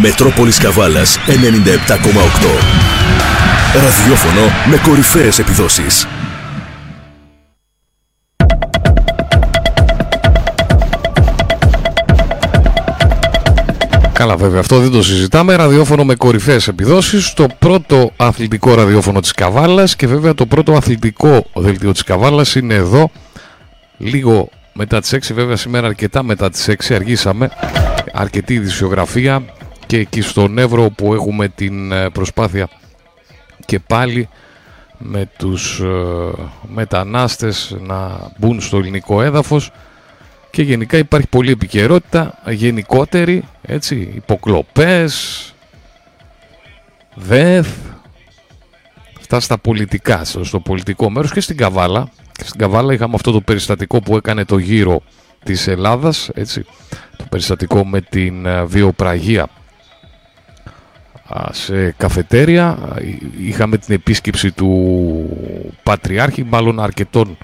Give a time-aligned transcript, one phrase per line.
[0.00, 1.32] Μετρόπολης Καβάλας 97,8
[3.74, 6.06] Ραδιόφωνο με κορυφαίες επιδόσεις.
[14.12, 15.56] Καλά, βέβαια, αυτό δεν το συζητάμε.
[15.56, 17.32] Ραδιόφωνο με κορυφαίες επιδόσεις.
[17.32, 22.74] Το πρώτο αθλητικό ραδιόφωνο της Καβάλας και βέβαια το πρώτο αθλητικό δελτίο της Καβάλας είναι
[22.74, 23.10] εδώ.
[23.98, 27.50] Λίγο μετά τις 6, βέβαια, σήμερα αρκετά μετά τις 6 αργήσαμε.
[28.12, 29.42] Αρκετή ειδησιογραφία
[29.94, 32.68] και εκεί στον Εύρο που έχουμε την ε, προσπάθεια
[33.64, 34.28] και πάλι
[34.98, 36.30] με τους ε,
[36.68, 39.70] μετανάστες να μπουν στο ελληνικό έδαφος
[40.50, 45.54] και γενικά υπάρχει πολλή επικαιρότητα γενικότερη, έτσι, υποκλοπές,
[47.14, 47.66] ΔΕΘ,
[49.18, 52.08] αυτά στα πολιτικά, στο πολιτικό μέρος και στην Καβάλα.
[52.44, 55.02] στην Καβάλα είχαμε αυτό το περιστατικό που έκανε το γύρο
[55.44, 56.64] της Ελλάδας, έτσι,
[57.16, 59.48] το περιστατικό με την ε, βιοπραγία
[61.50, 62.78] σε καφετέρια.
[63.40, 64.70] Είχαμε την επίσκεψη του
[65.82, 67.36] Πατριάρχη, μάλλον αρκετών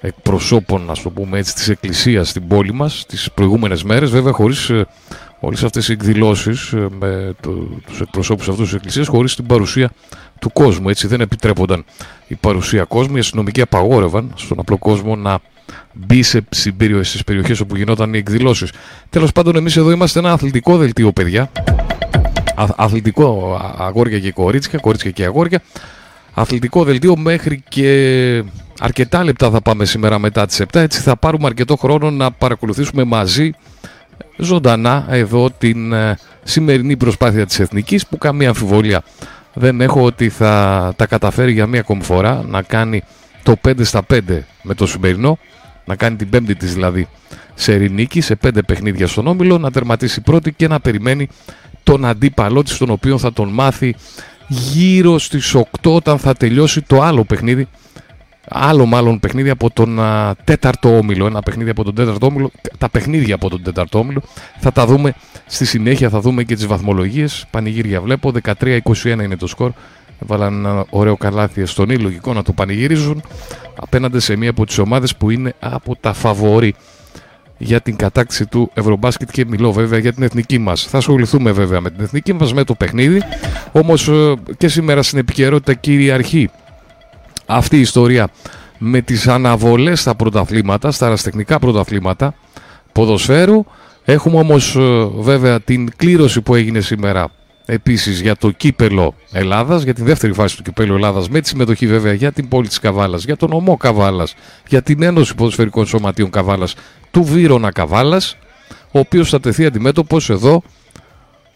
[0.00, 4.70] εκπροσώπων, ας το πούμε έτσι, της Εκκλησίας στην πόλη μας τις προηγούμενες μέρες, βέβαια χωρίς
[4.70, 4.86] ε,
[5.40, 7.50] όλες αυτές οι εκδηλώσεις ε, με το,
[7.86, 9.90] τους εκπροσώπους αυτούς της Εκκλησίας, χωρίς την παρουσία
[10.40, 11.84] του κόσμου, έτσι δεν επιτρέπονταν
[12.26, 15.38] η παρουσία κόσμου, οι αστυνομικοί απαγόρευαν στον απλό κόσμο να
[15.92, 18.72] μπει σε, στις περιοχές όπου γινόταν οι εκδηλώσεις.
[19.10, 21.50] Τέλος πάντων εμείς εδώ είμαστε ένα αθλητικό δελτίο παιδιά,
[22.76, 25.62] αθλητικό αγόρια και κορίτσια, κορίτσια και αγόρια,
[26.34, 28.44] αθλητικό δελτίο μέχρι και
[28.80, 33.04] αρκετά λεπτά θα πάμε σήμερα μετά τις 7 έτσι θα πάρουμε αρκετό χρόνο να παρακολουθήσουμε
[33.04, 33.50] μαζί
[34.36, 39.02] ζωντανά εδώ την ε, σημερινή προσπάθεια της Εθνικής που καμία αμφιβολία
[39.52, 43.02] δεν έχω ότι θα τα καταφέρει για μία ακόμη φορά να κάνει
[43.42, 44.20] το 5 στα 5
[44.62, 45.38] με το σημερινό
[45.88, 47.08] να κάνει την πέμπτη της δηλαδή
[47.54, 51.28] σε ειρηνίκη, σε 5 παιχνίδια στον Όμιλο να τερματίσει πρώτη και να περιμένει
[51.82, 53.94] τον αντίπαλό της τον οποίο θα τον μάθει
[54.48, 57.68] γύρω στις 8 όταν θα τελειώσει το άλλο παιχνίδι
[58.50, 62.88] άλλο μάλλον παιχνίδι από τον α, τέταρτο όμιλο ένα παιχνίδι από τον τέταρτο όμιλο τα
[62.88, 64.22] παιχνίδια από τον τέταρτο όμιλο.
[64.58, 65.14] Θα τα δούμε
[65.46, 67.46] στη συνέχεια θα δούμε και τις βαθμολογίες.
[67.50, 69.72] Πανηγύρια βλέπω 13-21 είναι το σκορ
[70.18, 73.22] Βάλαν ένα ωραίο καλάθι στον λογικό να το πανηγυρίζουν
[73.76, 76.74] απέναντι σε μία από τις ομάδες που είναι από τα φαβόρη
[77.58, 80.82] για την κατάκτηση του Ευρωμπάσκετ και μιλώ βέβαια για την εθνική μας.
[80.82, 83.22] Θα ασχοληθούμε βέβαια με την εθνική μας, με το παιχνίδι,
[83.72, 86.50] όμως ε, και σήμερα στην επικαιρότητα κυριαρχεί
[87.46, 88.28] αυτή η ιστορία
[88.78, 92.34] με τις αναβολές στα πρωταθλήματα, στα αραστεχνικά πρωταθλήματα
[92.92, 93.64] ποδοσφαίρου.
[94.04, 97.28] Έχουμε όμως ε, βέβαια την κλήρωση που έγινε σήμερα
[97.70, 101.86] επίσης για το κύπελο Ελλάδας, για τη δεύτερη φάση του κύπελου Ελλάδας με τη συμμετοχή
[101.86, 104.34] βέβαια για την πόλη της Καβάλας, για τον ομό Καβάλας,
[104.68, 106.74] για την Ένωση Ποδοσφαιρικών Σωματείων Καβάλας
[107.10, 108.36] του Βύρονα Καβάλας,
[108.90, 110.62] ο οποίος θα τεθεί αντιμέτωπος εδώ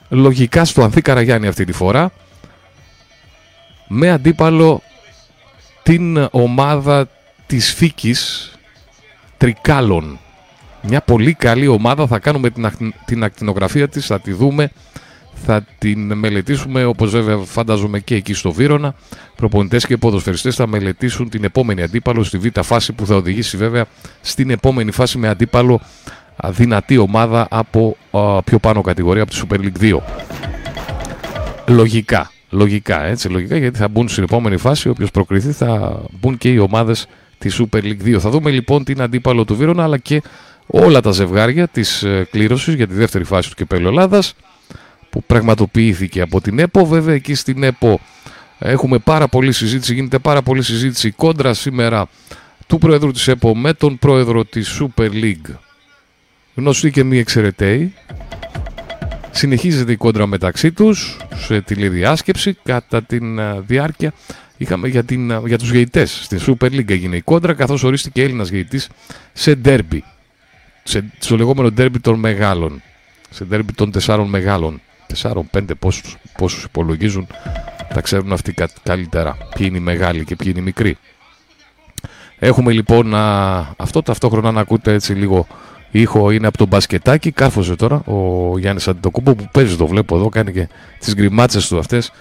[0.08, 2.12] λογικά στο Ανθή Καραγιάννη αυτή τη φορά
[3.88, 4.82] με αντίπαλο
[5.82, 7.08] την ομάδα
[7.46, 8.52] της Φίκης
[9.36, 10.18] Τρικάλων.
[10.82, 14.70] Μια πολύ καλή ομάδα, θα κάνουμε την, την ακτινογραφία της, θα τη δούμε,
[15.44, 18.94] θα την μελετήσουμε όπως βέβαια φαντάζομαι και εκεί στο Βύρονα.
[19.36, 23.84] Προπονητές και ποδοσφαιριστές θα μελετήσουν την επόμενη αντίπαλο στη β' φάση που θα οδηγήσει βέβαια
[24.20, 25.80] στην επόμενη φάση με αντίπαλο
[26.48, 27.96] δυνατή ομάδα από
[28.44, 29.98] πιο πάνω κατηγορία από τη Super League 2.
[31.66, 32.30] Λογικά.
[32.50, 34.88] Λογικά, έτσι, λογικά, γιατί θα μπουν στην επόμενη φάση.
[34.88, 37.06] Όποιος προκριθεί θα μπουν και οι ομάδες
[37.38, 38.18] της Super League 2.
[38.18, 40.22] Θα δούμε λοιπόν την αντίπαλο του Βίρονα αλλά και
[40.66, 44.34] όλα τα ζευγάρια της ε, κλήρωσης για τη δεύτερη φάση του κυπέλου Ελλάδας
[45.12, 46.86] που πραγματοποιήθηκε από την ΕΠΟ.
[46.86, 48.00] Βέβαια, εκεί στην ΕΠΟ
[48.58, 52.08] έχουμε πάρα πολλή συζήτηση, γίνεται πάρα πολλή συζήτηση κόντρα σήμερα
[52.66, 55.54] του Πρόεδρου της ΕΠΟ με τον Πρόεδρο της Super League.
[56.54, 57.94] Γνωστοί και μη εξαιρεταίοι,
[59.34, 64.12] Συνεχίζεται η κόντρα μεταξύ τους σε τηλεδιάσκεψη κατά τη ε, διάρκεια
[64.56, 66.20] είχαμε για, την, ε, για τους γεητές.
[66.24, 68.88] Στην Super League έγινε η κόντρα καθώς ορίστηκε Έλληνας γεητής
[69.32, 70.04] σε ντέρμπι.
[70.82, 72.82] Σε, στο λεγόμενο ντέρμπι των μεγάλων.
[73.30, 74.80] Σε ντέρμπι των τεσσάρων μεγάλων.
[75.12, 77.26] Τεσσάρων, πέντε πόσους, πόσους υπολογίζουν.
[77.94, 79.36] Τα ξέρουν αυτοί καλύτερα.
[79.54, 80.98] Ποιοι είναι οι μεγάλοι και ποιοι είναι οι μικροί.
[82.38, 85.46] Έχουμε λοιπόν α, αυτό ταυτόχρονα να ακούτε έτσι λίγο
[85.90, 87.30] ήχο είναι από τον μπασκετάκι.
[87.30, 90.68] Κάρφωσε τώρα ο Γιάννης Αντιτοκούμπο που παίζει, το βλέπω εδώ, κάνει και
[90.98, 92.12] τις γκριμάτσες του αυτές.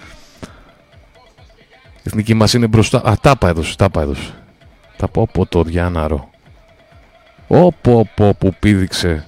[1.96, 3.02] Η εθνική μας είναι μπροστά.
[3.04, 4.34] Α, τάπα έδωσε, τάπα έδωσε.
[4.96, 6.30] Θα πω από το Διάναρο.
[7.46, 9.26] Όπο, πω, που πήδηξε.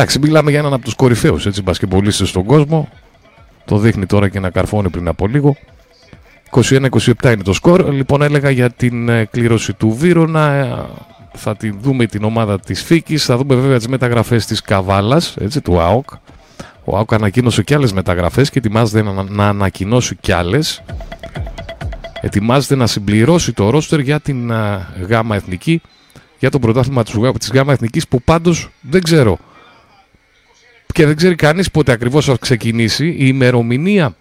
[0.00, 2.88] Εντάξει, μιλάμε για έναν από τους κορυφαίους έτσι μπασκεμπολίστε στον κόσμο.
[3.64, 5.56] Το δείχνει τώρα και να καρφώνει πριν από λίγο.
[6.50, 6.62] 21-27
[7.24, 7.92] είναι το σκορ.
[7.92, 10.52] Λοιπόν, έλεγα για την ε, κλήρωση του Βύρονα.
[10.52, 10.86] Ε,
[11.34, 15.60] θα τη δούμε την ομάδα της Φίκης, θα δούμε βέβαια τις μεταγραφές της Καβάλας, έτσι,
[15.60, 16.10] του ΑΟΚ.
[16.84, 20.82] Ο ΑΟΚ ανακοίνωσε και άλλες μεταγραφές και ετοιμάζεται να, να ανακοινώσει κι άλλες.
[22.20, 25.82] Ετοιμάζεται να συμπληρώσει το ρόστερ για την α, ΓΑΜΑ Εθνική,
[26.38, 27.02] για το πρωτάθλημα
[27.38, 29.38] της ΓΑΜΑ Εθνικής που πάντως δεν ξέρω
[30.92, 34.14] και δεν ξέρει κανείς πότε ακριβώς θα ξεκινήσει η ημερομηνία.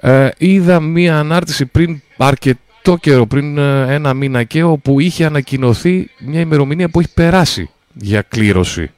[0.00, 6.10] ε, είδα μία ανάρτηση πριν αρκετό καιρό, πριν ε, ένα μήνα και όπου είχε ανακοινωθεί
[6.18, 8.90] μια ημερομηνία που έχει περάσει για κλήρωση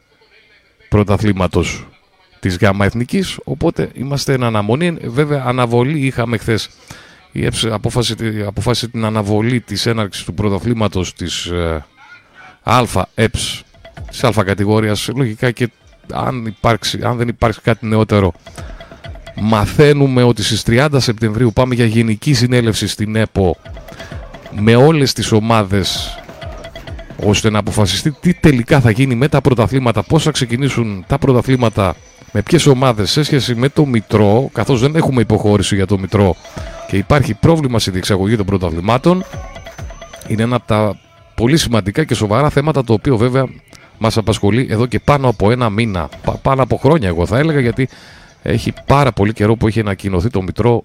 [0.88, 1.86] πρωταθλήματος
[2.40, 4.90] της ΓΑΜΑ Εθνικής, οπότε είμαστε εν αναμονή.
[4.90, 6.70] Βέβαια αναβολή είχαμε χθες
[7.32, 11.84] η ΕΠΣ αποφάσισε, την αναβολή της έναρξης του πρωταθλήματος της ε,
[12.62, 12.82] Α
[13.14, 13.62] ΕΠΣ
[14.10, 15.08] της Α κατηγορίας.
[15.16, 15.70] Λογικά και
[16.12, 18.32] αν, υπάρξει, αν δεν υπάρξει κάτι νεότερο
[19.34, 23.56] μαθαίνουμε ότι στις 30 Σεπτεμβρίου πάμε για γενική συνέλευση στην ΕΠΟ
[24.50, 26.16] με όλες τις ομάδες
[27.24, 31.94] ώστε να αποφασιστεί τι τελικά θα γίνει με τα πρωταθλήματα, πώς θα ξεκινήσουν τα πρωταθλήματα
[32.32, 36.36] με ποιες ομάδες σε σχέση με το Μητρό, καθώς δεν έχουμε υποχώρηση για το Μητρό
[36.88, 39.24] και υπάρχει πρόβλημα στη διεξαγωγή των πρωταθλημάτων,
[40.26, 40.98] είναι ένα από τα
[41.34, 43.46] πολύ σημαντικά και σοβαρά θέματα το οποίο βέβαια
[43.98, 46.08] μας απασχολεί εδώ και πάνω από ένα μήνα,
[46.42, 47.88] πάνω από χρόνια εγώ θα έλεγα γιατί
[48.42, 50.82] έχει πάρα πολύ καιρό που έχει ανακοινωθεί το Μητρό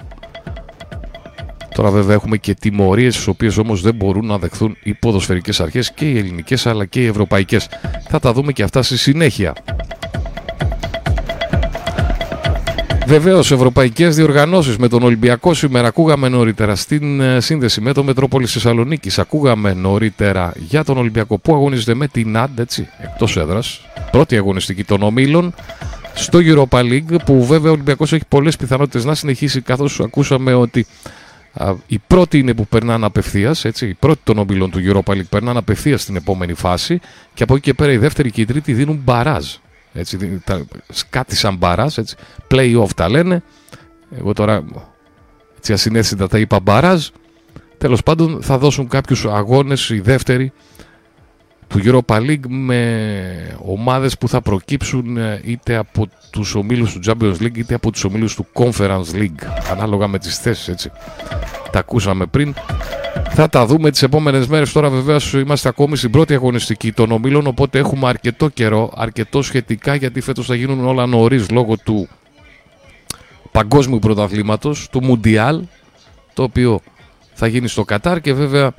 [1.78, 5.92] Τώρα βέβαια έχουμε και τιμωρίες τις οποίες όμως δεν μπορούν να δεχθούν οι ποδοσφαιρικές αρχές
[5.92, 7.70] και οι ελληνικές αλλά και οι ευρωπαϊκές.
[8.10, 9.54] Θα τα δούμε και αυτά στη συνέχεια.
[13.07, 18.48] Βεβαίως, ευρωπαϊκές διοργανώσεις με τον Ολυμπιακό σήμερα ακούγαμε νωρίτερα στην ε, σύνδεση με το Μετρόπολη
[18.48, 19.19] Θεσσαλονίκης.
[19.19, 23.86] Ακούγαμε νωρίτερα για τον Ολυμπιακό που αγωνίζεται με την ΑΝΤ, έτσι, εκτός έδρας.
[24.12, 25.54] Πρώτη αγωνιστική των ομίλων
[26.13, 30.86] στο Europa League που βέβαια ο Ολυμπιακός έχει πολλές πιθανότητες να συνεχίσει καθώς ακούσαμε ότι
[31.53, 35.60] α, η πρώτη είναι που περνάνε απευθείας, η πρώτη των ομίλων του Europa League περνάνε
[35.60, 37.00] απευθείας στην επόμενη φάση
[37.33, 39.45] και από εκεί και πέρα η δεύτερη και η τρίτη δίνουν μπαράζ.
[39.98, 40.66] Έτσι, τα,
[41.10, 42.16] κάτι σαν μπαράζ, έτσι,
[42.52, 43.44] play-off τα λένε.
[44.18, 44.64] Εγώ τώρα
[45.58, 47.08] έτσι ασυνέστητα τα είπα μπαράζ.
[47.78, 50.52] Τέλος πάντων θα δώσουν κάποιους αγώνες οι δεύτεροι
[51.68, 57.42] του Europa League με ομάδες που θα προκύψουν ε, είτε από τους ομίλους του Champions
[57.42, 59.44] League είτε από τους ομίλους του Conference League.
[59.72, 60.92] Ανάλογα με τις θέσεις έτσι.
[61.72, 62.54] Τα ακούσαμε πριν.
[63.30, 64.72] Θα τα δούμε τις επόμενες μέρες.
[64.72, 69.96] Τώρα βεβαίως είμαστε ακόμη στην πρώτη αγωνιστική των ομίλων οπότε έχουμε αρκετό καιρό αρκετό σχετικά
[69.96, 72.08] γιατί φέτος θα γίνουν όλα νωρίς λόγω του
[73.52, 75.62] παγκόσμιου πρωταθλήματος του Μουντιάλ
[76.34, 76.80] το οποίο
[77.34, 78.72] θα γίνει στο Κατάρ και βέβαια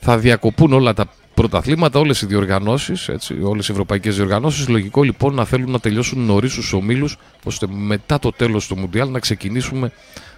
[0.00, 1.06] θα διακοπούν όλα τα
[1.40, 3.10] πρωταθλήματα, όλες οι διοργανώσεις,
[3.42, 4.68] όλες οι ευρωπαϊκές διοργανώσεις.
[4.68, 9.10] Λογικό λοιπόν να θέλουν να τελειώσουν νωρίς τους ομίλους, ώστε μετά το τέλος του Μουντιάλ
[9.10, 9.92] να ξεκινήσουμε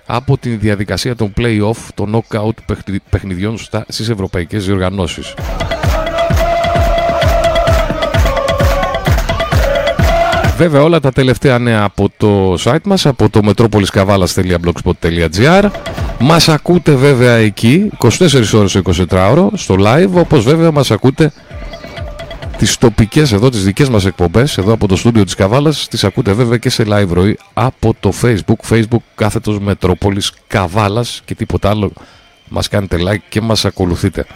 [0.07, 2.77] από τη διαδικασία των play-off, των knockout
[3.11, 3.59] παιχνιδιών
[3.89, 5.35] στις ευρωπαϊκές διοργανώσεις.
[10.57, 15.71] Βέβαια όλα τα τελευταία νέα από το site μας, από το metropoliskavalas.blogspot.gr
[16.25, 21.33] Μας ακούτε βέβαια εκεί, 24 ώρες 24 ώρο, στο live, όπως βέβαια μας ακούτε
[22.59, 26.33] τις τοπικές εδώ, τις δικές μας εκπομπές, εδώ από το στούντιο της Καβάλας, τις ακούτε
[26.33, 31.93] βέβαια και σε live ροή από το facebook, facebook κάθετος Μετρόπολης Καβάλας και τίποτα άλλο.
[32.49, 34.27] Μας κάνετε like και μας ακολουθείτε.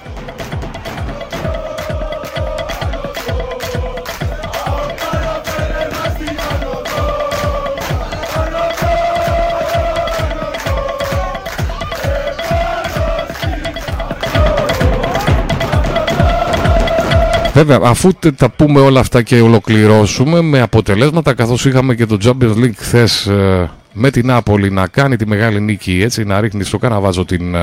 [17.57, 22.57] Βέβαια, αφού τα πούμε όλα αυτά και ολοκληρώσουμε με αποτελέσματα, καθώς είχαμε και το Champions
[22.57, 26.79] League χθες ε, με την Νάπολη να κάνει τη μεγάλη νίκη, έτσι, να ρίχνει στο
[26.79, 27.57] καναβάζο την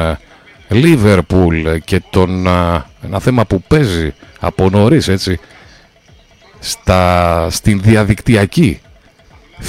[0.69, 5.39] Liverpool και τον, ε, ένα θέμα που παίζει από νωρίς, έτσι,
[6.59, 8.79] στα, στην διαδικτυακή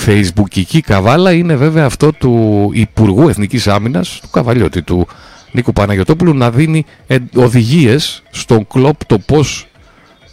[0.07, 5.07] facebookική καβάλα είναι βέβαια αυτό του Υπουργού Εθνικής Άμυνας, του Καβαλιώτη, του
[5.53, 6.85] Νίκου Παναγιωτόπουλου, να δίνει
[7.35, 9.69] οδηγίες στον κλόπ το πώς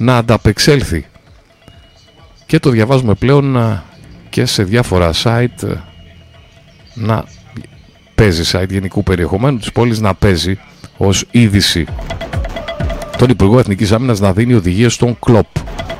[0.01, 1.05] να ανταπεξέλθει.
[2.45, 3.83] Και το διαβάζουμε πλέον ε,
[4.29, 5.73] και σε διάφορα site ε,
[6.93, 7.23] να
[8.15, 10.59] παίζει site γενικού περιεχομένου της πόλης να παίζει
[10.97, 11.85] ως είδηση
[13.17, 15.47] τον Υπουργό Εθνικής Άμυνας να δίνει οδηγίες στον κλοπ.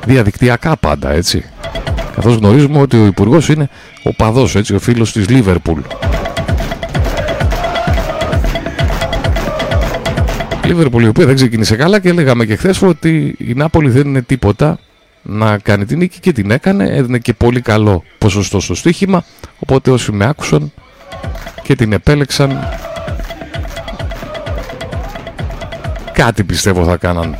[0.06, 1.44] Διαδικτυακά πάντα έτσι.
[2.14, 3.68] Καθώς γνωρίζουμε ότι ο Υπουργός είναι
[4.02, 5.80] ο παδός έτσι ο φίλος της Λίβερπουλ
[10.64, 14.22] Λίβερπουλ η οποία δεν ξεκίνησε καλά και λέγαμε και χθες ότι η Νάπολη δεν είναι
[14.22, 14.78] τίποτα
[15.22, 16.84] να κάνει την νίκη και την έκανε.
[16.84, 19.24] Έδινε και πολύ καλό ποσοστό στο στοίχημα.
[19.58, 20.72] Οπότε όσοι με άκουσαν
[21.62, 22.58] και την επέλεξαν
[26.12, 27.36] κάτι πιστεύω θα κάναν.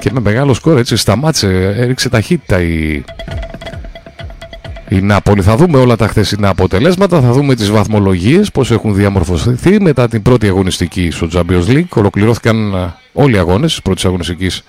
[0.00, 3.04] Και με μεγάλο σκορ έτσι σταμάτησε, έριξε ταχύτητα η,
[4.88, 5.42] η Νάπολη.
[5.42, 10.22] Θα δούμε όλα τα χθεσινά αποτελέσματα, θα δούμε τις βαθμολογίες, πώς έχουν διαμορφωθεί μετά την
[10.22, 11.88] πρώτη αγωνιστική στο Champions League.
[11.88, 14.62] Ολοκληρώθηκαν ε, όλοι οι αγώνες της πρώτης αγωνιστικής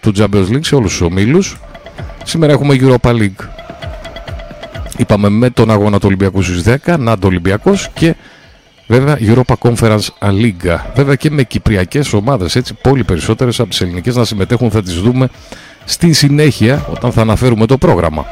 [0.00, 1.56] του Champions League σε όλους τους ομίλους.
[2.24, 3.48] Σήμερα έχουμε Europa League.
[4.96, 8.14] Είπαμε με τον αγώνα του Ολυμπιακού στους 10, Νάντο Ολυμπιακός και
[8.86, 10.78] βέβαια Europa Conference League.
[10.94, 14.94] Βέβαια και με κυπριακές ομάδες, έτσι πολύ περισσότερες από τις ελληνικές να συμμετέχουν θα τις
[15.00, 15.28] δούμε
[15.84, 18.26] στη συνέχεια όταν θα αναφέρουμε το πρόγραμμα.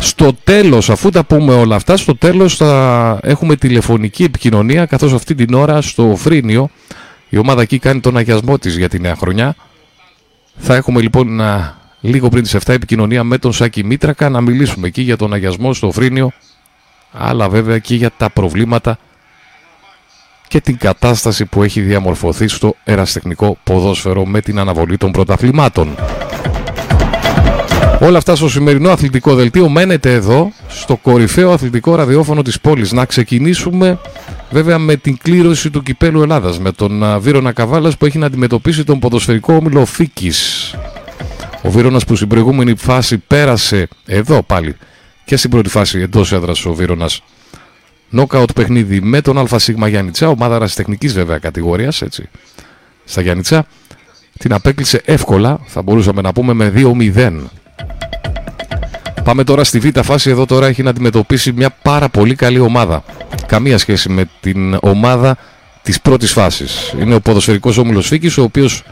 [0.00, 5.34] Στο τέλος, αφού τα πούμε όλα αυτά, στο τέλος θα έχουμε τηλεφωνική επικοινωνία καθώς αυτή
[5.34, 6.70] την ώρα στο Φρίνιο
[7.28, 9.54] η ομάδα εκεί κάνει τον αγιασμό της για τη νέα χρονιά.
[10.56, 11.40] Θα έχουμε λοιπόν
[12.00, 15.74] λίγο πριν τις 7 επικοινωνία με τον Σάκη Μήτρακα να μιλήσουμε εκεί για τον αγιασμό
[15.74, 16.30] στο Φρίνιο
[17.12, 18.98] αλλά βέβαια και για τα προβλήματα
[20.48, 25.96] και την κατάσταση που έχει διαμορφωθεί στο εραστεχνικό ποδόσφαιρο με την αναβολή των πρωταθλημάτων.
[28.02, 32.92] Όλα αυτά στο σημερινό αθλητικό δελτίο μένετε εδώ στο κορυφαίο αθλητικό ραδιόφωνο της πόλης.
[32.92, 33.98] Να ξεκινήσουμε
[34.50, 38.84] βέβαια με την κλήρωση του Κυπέλου Ελλάδας με τον Βίρονα Καβάλας που έχει να αντιμετωπίσει
[38.84, 40.74] τον ποδοσφαιρικό όμιλο Φίκης.
[41.62, 44.76] Ο Βίρονας που στην προηγούμενη φάση πέρασε εδώ πάλι
[45.24, 47.22] και στην πρώτη φάση εντός έδρας ο Βίρονας
[48.10, 52.28] νόκαουτ παιχνίδι με τον ΑΣ Γιάννητσά, ομάδα ρασιτεχνικής βέβαια κατηγορίας έτσι,
[53.04, 53.66] στα Γιάννητσά.
[54.38, 57.50] Την απέκλεισε εύκολα, θα μπορούσαμε να πούμε με 2-0.
[59.24, 60.30] Πάμε τώρα στη β' φάση.
[60.30, 63.04] Εδώ τώρα έχει να αντιμετωπίσει μια πάρα πολύ καλή ομάδα.
[63.46, 65.36] Καμία σχέση με την ομάδα
[65.82, 66.94] της πρώτης φάσης.
[67.00, 68.82] Είναι ο ποδοσφαιρικός όμιλος Φίκης, ο οποίος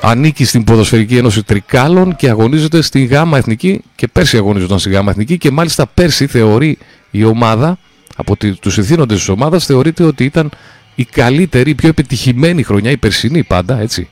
[0.00, 5.10] ανήκει στην Ποδοσφαιρική Ένωση Τρικάλων και αγωνίζεται στη ΓΑΜΑ Εθνική και πέρσι αγωνίζονταν στη ΓΑΜΑ
[5.10, 6.78] Εθνική και μάλιστα πέρσι θεωρεί
[7.10, 7.78] η ομάδα,
[8.16, 10.50] από τους ηθήνοντες της ομάδας, θεωρείται ότι ήταν
[10.94, 14.08] η καλύτερη, η πιο επιτυχημένη χρονιά, η περσινή πάντα, έτσι,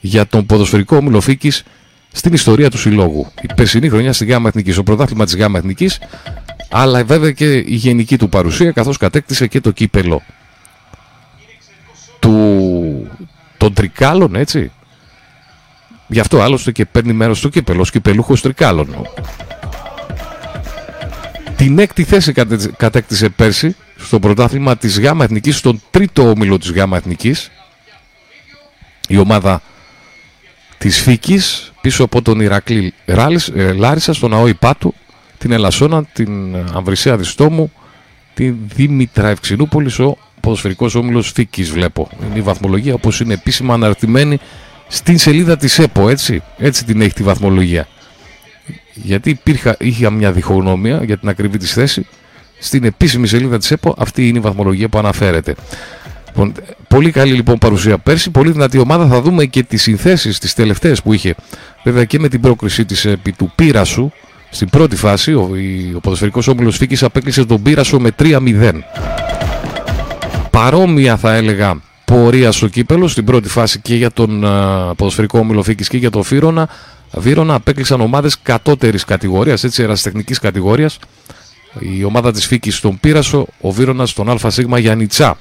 [0.00, 1.62] για τον ποδοσφαιρικό όμιλο Φίκης
[2.12, 3.32] στην ιστορία του συλλόγου.
[3.40, 5.98] Η περσινή χρονιά στη ΓΑΜΑ Εθνικής, στο πρωτάθλημα της ΓΑΜΑ Εθνικής,
[6.70, 10.22] αλλά βέβαια και η γενική του παρουσία καθώς κατέκτησε και το κύπελο
[12.18, 13.10] του,
[13.56, 14.70] των Τρικάλων, έτσι.
[16.06, 19.08] Γι' αυτό άλλωστε και παίρνει μέρος στο κύπελο, ως κυπελούχος Τρικάλων.
[21.56, 22.32] Την έκτη θέση
[22.76, 27.50] κατέκτησε πέρσι στο πρωτάθλημα της ΓΑΜΑ Εθνικής, στον τρίτο όμιλο της ΓΑΜΑ Εθνικής.
[29.08, 29.62] Η ομάδα
[30.78, 34.94] της Φίκης πίσω από τον Ηρακλή ε, Λάρισα, στον Ναό Υπάτου,
[35.38, 37.72] την Ελασσόνα, την Αμβρισέα Διστόμου,
[38.34, 42.08] την Δήμητρα Ευξηνούπολης, ο ποδοσφαιρικός όμιλος Φίκης βλέπω.
[42.26, 44.38] Είναι η βαθμολογία όπως είναι επίσημα αναρτημένη
[44.88, 47.88] στην σελίδα της ΕΠΟ, έτσι, έτσι την έχει τη βαθμολογία.
[48.94, 52.06] Γιατί υπήρχα, είχε μια διχογνώμια για την ακριβή της θέση,
[52.58, 55.54] στην επίσημη σελίδα της ΕΠΟ αυτή είναι η βαθμολογία που αναφέρεται.
[56.28, 56.52] Λοιπόν,
[56.88, 59.06] πολύ καλή λοιπόν παρουσία πέρσι, πολύ δυνατή ομάδα.
[59.06, 61.34] Θα δούμε και τις συνθέσεις τις τελευταίες που είχε
[61.84, 64.10] βέβαια και με την πρόκρισή της επί του Πύρασου
[64.50, 65.34] στην πρώτη φάση.
[65.34, 65.50] Ο,
[65.96, 68.72] ο ποδοσφαιρικός όμιλος Φίκης απέκλεισε τον Πύρασο με 3-0.
[70.50, 75.62] Παρόμοια θα έλεγα πορεία στο κύπελο στην πρώτη φάση και για τον uh, ποδοσφαιρικό όμιλο
[75.62, 76.68] Φίκης και για τον Φύρονα.
[77.12, 80.98] Βύρονα απέκλεισαν ομάδες κατώτερης κατηγορίας, έτσι ερασιτεχνικής κατηγορίας.
[81.80, 85.36] Η ομάδα της Φίκης στον Πύρασο, ο Βύρονας στον ΑΣ Γιαννιτσά.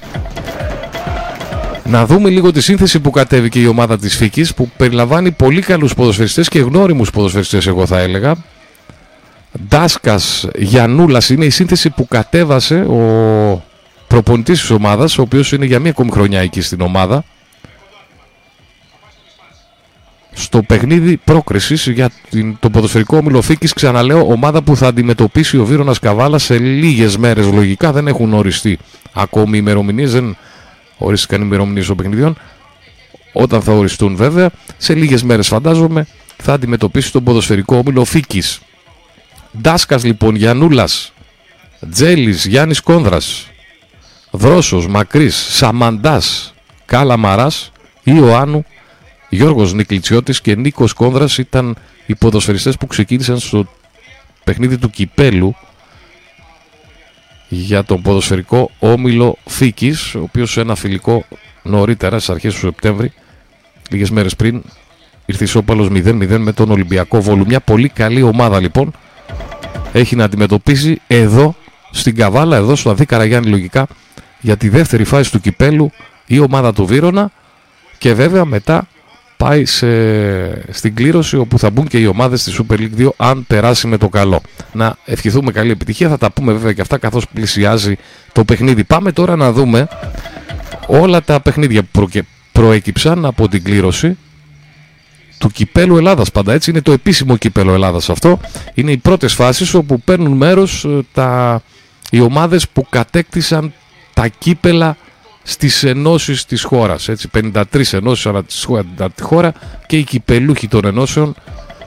[1.88, 5.94] Να δούμε λίγο τη σύνθεση που κατέβηκε η ομάδα της Φίκης που περιλαμβάνει πολύ καλούς
[5.94, 8.36] ποδοσφαιριστές και γνώριμους ποδοσφαιριστές εγώ θα έλεγα.
[9.68, 13.64] Ντάσκας Γιαννούλας είναι η σύνθεση που κατέβασε ο
[14.08, 17.24] προπονητής της ομάδας ο οποίος είναι για μία ακόμη χρονιά εκεί στην ομάδα
[20.32, 25.66] στο παιχνίδι πρόκρισης για την, τον ποδοσφαιρικό όμιλο Φίκης ξαναλέω ομάδα που θα αντιμετωπίσει ο
[25.66, 28.78] Βίρονας Καβάλας σε λίγες μέρες λογικά δεν έχουν οριστεί
[29.14, 30.38] ακόμη ημερομηνίες δεν
[30.98, 32.38] ορίστηκαν ημερομηνίε των παιχνιδιών.
[33.34, 38.60] Όταν θα οριστούν βέβαια, σε λίγες μέρες φαντάζομαι, θα αντιμετωπίσει τον ποδοσφαιρικό όμιλο Φίκης.
[39.62, 41.14] Ντάσκας λοιπόν, Γιαννούλας,
[41.92, 43.48] Τζέλης, Γιάννης Κόνδρας,
[44.32, 46.54] Δρόσος, Μακρύς, Σαμαντάς,
[46.86, 47.72] Καλαμαράς,
[48.04, 48.66] Ιωάννου,
[49.30, 51.76] Γιώργος Νικλιτσιώτης και Νίκος Κόνδρας ήταν
[52.06, 53.68] οι ποδοσφαιριστές που ξεκίνησαν στο
[54.44, 55.56] παιχνίδι του Κυπέλου
[57.50, 61.26] για τον ποδοσφαιρικό όμιλο Φίκης, ο οποίος σε ένα φιλικό
[61.64, 63.12] νωρίτερα στις αρχές του Σεπτέμβρη,
[63.90, 64.62] λίγες μέρες πριν,
[65.26, 67.46] ήρθε ισόπαλος 0-0 με τον Ολυμπιακό Βόλου.
[67.48, 68.92] Μια πολύ καλή ομάδα λοιπόν
[69.94, 71.56] έχει να αντιμετωπίσει εδώ
[71.92, 73.88] στην Καβάλα, εδώ στο Αδί Καραγιάννη λογικά,
[74.42, 75.92] για τη δεύτερη φάση του Κυπέλου
[76.26, 77.32] η ομάδα του Βύρονα
[77.98, 78.88] και βέβαια μετά
[79.38, 79.88] πάει σε,
[80.74, 83.98] στην κλήρωση όπου θα μπουν και οι ομάδες της Super League 2 αν περάσει με
[83.98, 84.42] το καλό.
[84.72, 87.96] Να ευχηθούμε καλή επιτυχία, θα τα πούμε βέβαια και αυτά καθώς πλησιάζει
[88.32, 88.84] το παιχνίδι.
[88.84, 89.88] Πάμε τώρα να δούμε
[90.88, 92.10] όλα τα παιχνίδια που
[92.52, 94.18] προέκυψαν από την κλήρωση
[95.38, 98.40] του κυπέλου Ελλάδας πάντα έτσι είναι το επίσημο κυπέλο Ελλάδας αυτό
[98.74, 101.62] είναι οι πρώτες φάσεις όπου παίρνουν μέρος ε, τα,
[102.10, 103.74] οι ομάδες που κατέκτησαν
[104.14, 104.98] τα κύπελα
[105.50, 108.68] στις ενώσεις της χώρας έτσι 53 ενώσεις ανά της
[109.22, 109.54] χώρα
[109.86, 111.36] και οι κυπελούχοι των ενώσεων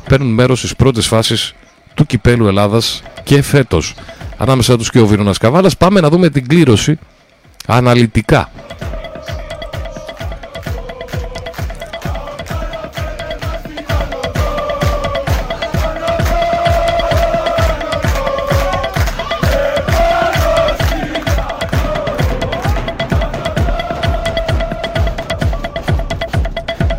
[0.08, 1.54] παίρνουν μέρος στις πρώτες φάσεις
[1.94, 3.94] του κυπέλου Ελλάδας και φέτος.
[4.36, 6.98] Ανάμεσα τους και ο Βίρονας Καβάλας πάμε να δούμε την κλήρωση
[7.66, 8.50] αναλυτικά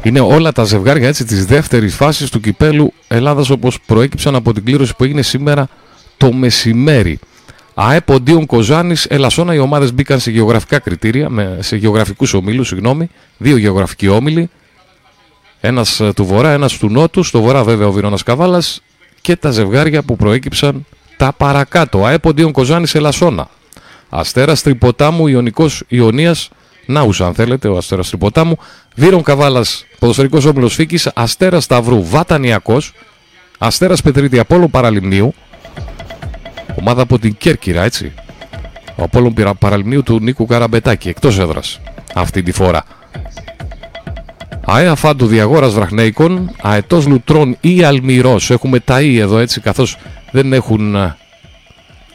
[0.04, 4.66] Είναι όλα τα ζευγάρια έτσι της δεύτερης φάσης του κυπέλου Ελλάδας όπως προέκυψαν από την
[4.66, 5.68] κλήρωση που έγινε σήμερα
[6.18, 7.20] το μεσημέρι.
[7.74, 11.30] ΑΕΠ Οντίον Κοζάνης, Ελασσόνα, οι ομάδες μπήκαν σε γεωγραφικά κριτήρια,
[11.60, 14.50] σε γεωγραφικούς ομίλους, συγγνώμη, δύο γεωγραφικοί όμιλοι,
[15.62, 18.82] ένας ε, του βορρά, ένας του νότου, στο βορρά βέβαια ο Βυρώνας Καβάλας
[19.22, 20.86] και τα ζευγάρια που προέκυψαν
[21.18, 22.06] τα παρακάτω.
[22.06, 23.50] ΑΕΠ Οντίον Κοζάνης, Ελασσόνα.
[24.10, 26.50] Αστέρας Τρυποτάμου, Ιωνικός Ιωνίας,
[26.86, 28.58] Νάουσα, αν θέλετε, ο Αστέρας Τρυποτάμου.
[28.96, 31.12] Βύρον Καβάλας, ποδοσφαιρικός όμιλο Φίκης.
[31.14, 32.94] Αστέρας Σταυρού, Βατανιακός.
[33.58, 35.34] Αστέρας Πετρίτη, Απόλο Παραλιμνίου.
[36.80, 38.12] Ομάδα από την Κέρκυρα, έτσι.
[38.96, 41.80] Ο Απόλο Παραλιμνίου του Νίκου Καραμπετάκη, εκτός έδρας
[42.14, 42.84] αυτή τη φορά.
[44.66, 48.50] ΑΕΑ Φάντου Διαγόρας Βραχνέικων, Αετός Λουτρών ή Αλμυρός.
[48.50, 49.98] Έχουμε τα ή εδώ έτσι, καθώς
[50.32, 51.16] δεν έχουν ε,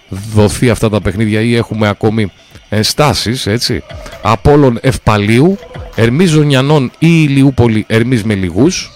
[0.08, 2.32] δοθεί αυτά τα παιχνίδια ή έχουμε ακόμη
[2.68, 3.82] ενστάσεις, έτσι.
[4.22, 5.58] Απόλλων Ευπαλίου,
[5.94, 8.92] Ερμής Ζωνιανών ή Ηλιούπολη Ερμής με λιγούς,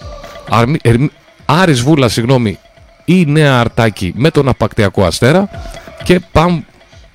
[1.44, 2.58] Άρης Βούλα, συγγνώμη,
[3.04, 5.48] ή Νέα Αρτάκη με τον Απακτιακό Αστέρα
[6.04, 6.62] και Παμ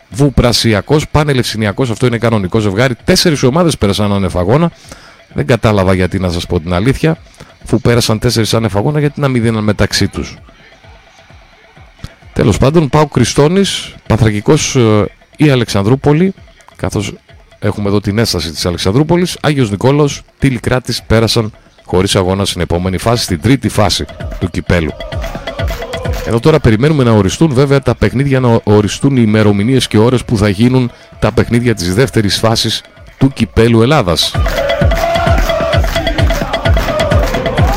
[0.09, 2.95] Βουπρασιακός, Πανελευσινιακός, αυτό είναι κανονικό ζευγάρι.
[3.03, 4.71] Τέσσερις ομάδες πέρασαν ανεφαγώνα.
[5.33, 7.17] Δεν κατάλαβα γιατί να σας πω την αλήθεια.
[7.63, 10.37] Αφού πέρασαν τέσσερις ανεφαγώνα, γιατί να μην δίναν μεταξύ τους.
[12.33, 15.05] Τέλος πάντων, πάω Κριστόνης, Παθρακικός ε,
[15.37, 16.33] η Αλεξανδρούπολη,
[16.75, 17.13] καθώς
[17.59, 21.51] έχουμε εδώ την έσταση της Αλεξανδρούπολης, Άγιος Νικόλαος, Τηλικράτης πέρασαν
[21.85, 24.05] χωρίς αγώνα στην επόμενη φάση, στην τρίτη φάση
[24.39, 24.91] του κυπέλου.
[26.25, 30.37] Εδώ τώρα περιμένουμε να οριστούν βέβαια τα παιχνίδια, να οριστούν οι ημερομηνίες και ώρες που
[30.37, 32.83] θα γίνουν τα παιχνίδια της δεύτερης φάσης
[33.17, 34.35] του κυπέλου Ελλάδας.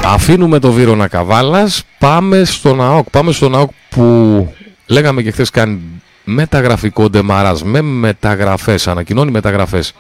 [0.05, 3.11] Αφήνουμε το Βύρονα Καβάλας, πάμε στον ΑΟΚ.
[3.11, 4.53] Πάμε στον ΑΟΚ που
[4.87, 5.81] λέγαμε και χθες κάνει
[6.29, 9.95] μεταγραφικό ντεμαράς με μεταγραφές, ανακοινώνει μεταγραφές.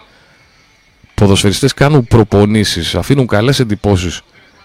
[1.14, 4.20] Ποδοσφαιριστές κάνουν προπονήσεις, αφήνουν καλές εντυπώσεις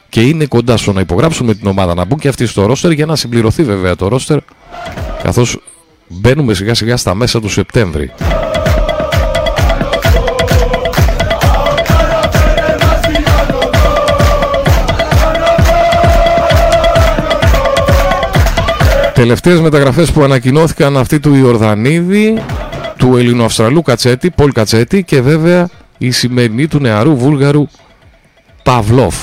[0.10, 2.91] και είναι κοντά στο να υπογράψουν με την ομάδα, να μπουν και αυτοί στο ρόστερ
[2.91, 4.39] για να συμπληρωθεί βέβαια το ρόστερ
[5.23, 5.60] καθώς
[6.08, 8.12] μπαίνουμε σιγά σιγά στα μέσα του Σεπτέμβρη.
[19.23, 22.43] Τελευταίες μεταγραφές που ανακοινώθηκαν αυτή του Ιορδανίδη,
[22.97, 27.67] του Ελληνοαυστραλού Κατσέτη, Πολ Κατσέτη και βέβαια η σημερινή του νεαρού Βούλγαρου
[28.63, 29.15] Παυλόφ.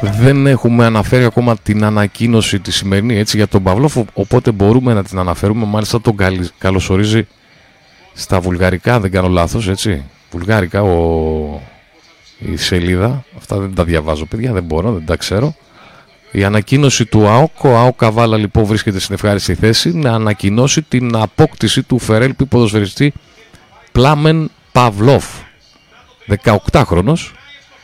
[0.00, 5.04] Δεν έχουμε αναφέρει ακόμα την ανακοίνωση τη σημερινή έτσι, για τον Παυλόφ, οπότε μπορούμε να
[5.04, 5.66] την αναφέρουμε.
[5.66, 6.16] Μάλιστα τον
[6.58, 7.26] καλωσορίζει
[8.12, 11.60] στα βουλγαρικά, δεν κάνω λάθος, έτσι βουλγάρικα ο...
[12.38, 13.24] η σελίδα.
[13.36, 15.54] Αυτά δεν τα διαβάζω, παιδιά, δεν μπορώ, δεν τα ξέρω.
[16.30, 21.16] Η ανακοίνωση του ΑΟΚ, ο ΑΟΚ Καβάλα λοιπόν βρίσκεται στην ευχάριστη θέση να ανακοινώσει την
[21.16, 23.12] απόκτηση του Φερέλπι ποδοσφαιριστή
[23.92, 25.24] Πλάμεν Παυλόφ.
[26.44, 27.32] 18χρονος,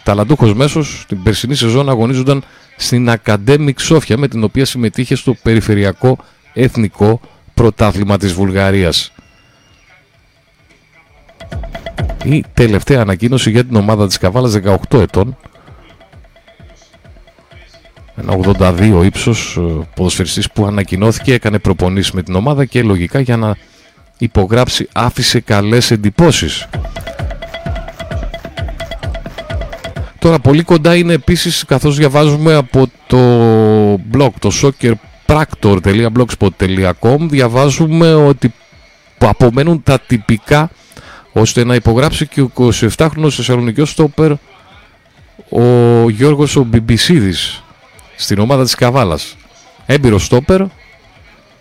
[0.02, 2.44] ταλαντούχος μέσος, την περσινή σεζόν αγωνίζονταν
[2.76, 6.18] στην Academic Σόφια με την οποία συμμετείχε στο περιφερειακό
[6.52, 7.20] εθνικό
[7.54, 9.12] πρωτάθλημα της Βουλγαρίας
[12.24, 15.36] η τελευταία ανακοίνωση για την ομάδα της Καβάλας 18 ετών.
[18.16, 19.60] Ένα 82 ύψος ε,
[19.94, 23.56] ποδοσφαιριστής που ανακοινώθηκε έκανε προπονήσεις με την ομάδα και λογικά για να
[24.18, 26.68] υπογράψει άφησε καλές εντυπώσεις.
[30.18, 33.18] Τώρα πολύ κοντά είναι επίσης καθώς διαβάζουμε από το
[34.12, 38.52] blog το soccerpractor.blogspot.com διαβάζουμε ότι
[39.18, 40.70] απομένουν τα τυπικά
[41.38, 44.32] ώστε να υπογράψει και ο 27χρονος Θεσσαλονικιός στόπερ
[45.48, 47.62] ο Γιώργος ο Μπιμπισίδης
[48.16, 49.36] στην ομάδα της Καβάλας.
[49.86, 50.62] Έμπειρος στόπερ,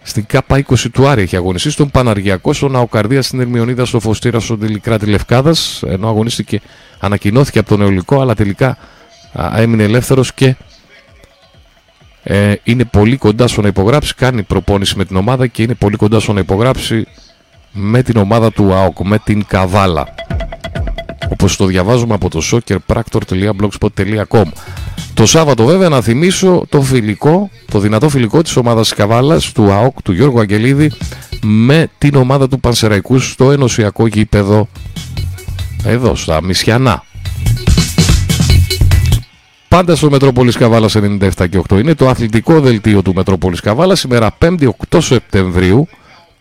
[0.01, 4.39] Στην ΚΑΠΑ 20 του Άρη έχει αγωνιστεί στον Παναργιακό, στον Ναοκαρδία στην Ερμιονίδα, στο Φωστήρα,
[4.39, 5.83] στον Τελικράτη Λευκάδας.
[5.87, 6.61] Ενώ αγωνίστηκε,
[6.99, 8.77] ανακοινώθηκε από τον Νεολικό, αλλά τελικά
[9.55, 10.55] έμεινε ελεύθερος και
[12.23, 14.15] ε, είναι πολύ κοντά στο να υπογράψει.
[14.15, 17.05] Κάνει προπόνηση με την ομάδα και είναι πολύ κοντά στο να υπογράψει
[17.77, 20.07] με την ομάδα του ΑΟΚ, με την Καβάλα.
[21.29, 24.43] Όπως το διαβάζουμε από το soccerpractor.blogspot.com
[25.13, 30.01] Το Σάββατο βέβαια να θυμίσω το φιλικό, το δυνατό φιλικό της ομάδας Καβάλας του ΑΟΚ,
[30.01, 30.91] του Γιώργου Αγγελίδη
[31.41, 34.67] με την ομάδα του Πανσεραϊκού στο ενωσιακό γήπεδο
[35.83, 37.03] εδώ στα Μισιανά.
[39.67, 44.37] Πάντα στο Μετρόπολης Καβάλας 97 και 8 είναι το αθλητικό δελτίο του Μετρόπολης Καβάλας σήμερα
[44.39, 45.87] 5η 8 Σεπτεμβρίου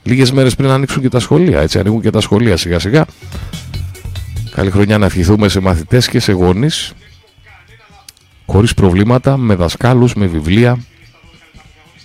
[0.04, 3.04] λίγες μέρες πριν ανοίξουν και τα σχολεία έτσι ανοίγουν και τα σχολεία σιγά σιγά.
[4.50, 6.92] Καλή χρονιά να ευχηθούμε σε μαθητές και σε γονείς
[8.46, 10.78] χωρίς προβλήματα με δασκάλους, με βιβλία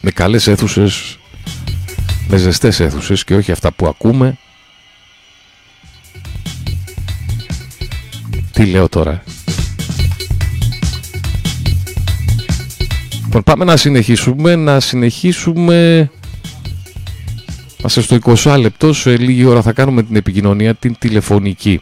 [0.02, 1.20] με καλές αίθουσες
[2.28, 4.38] με ζεστές αίθουσες και όχι αυτά που ακούμε.
[8.52, 9.24] Τι λέω τώρα
[13.24, 16.10] Λοιπόν, πάμε να συνεχίσουμε, να συνεχίσουμε
[17.80, 21.82] Είμαστε στο 20 λεπτό, σε λίγη ώρα θα κάνουμε την επικοινωνία, την τηλεφωνική.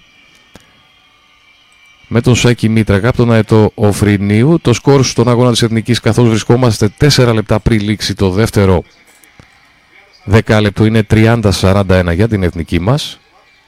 [2.08, 4.60] Με τον Σάκη Μήτρακα από τον Αετό Οφρινίου.
[4.62, 8.84] Το σκορ στον αγώνα της Εθνικής καθώς βρισκόμαστε 4 λεπτά πριν λήξει το δεύτερο
[10.32, 13.20] 10 λεπτό είναι 30-41 για την Εθνική μας.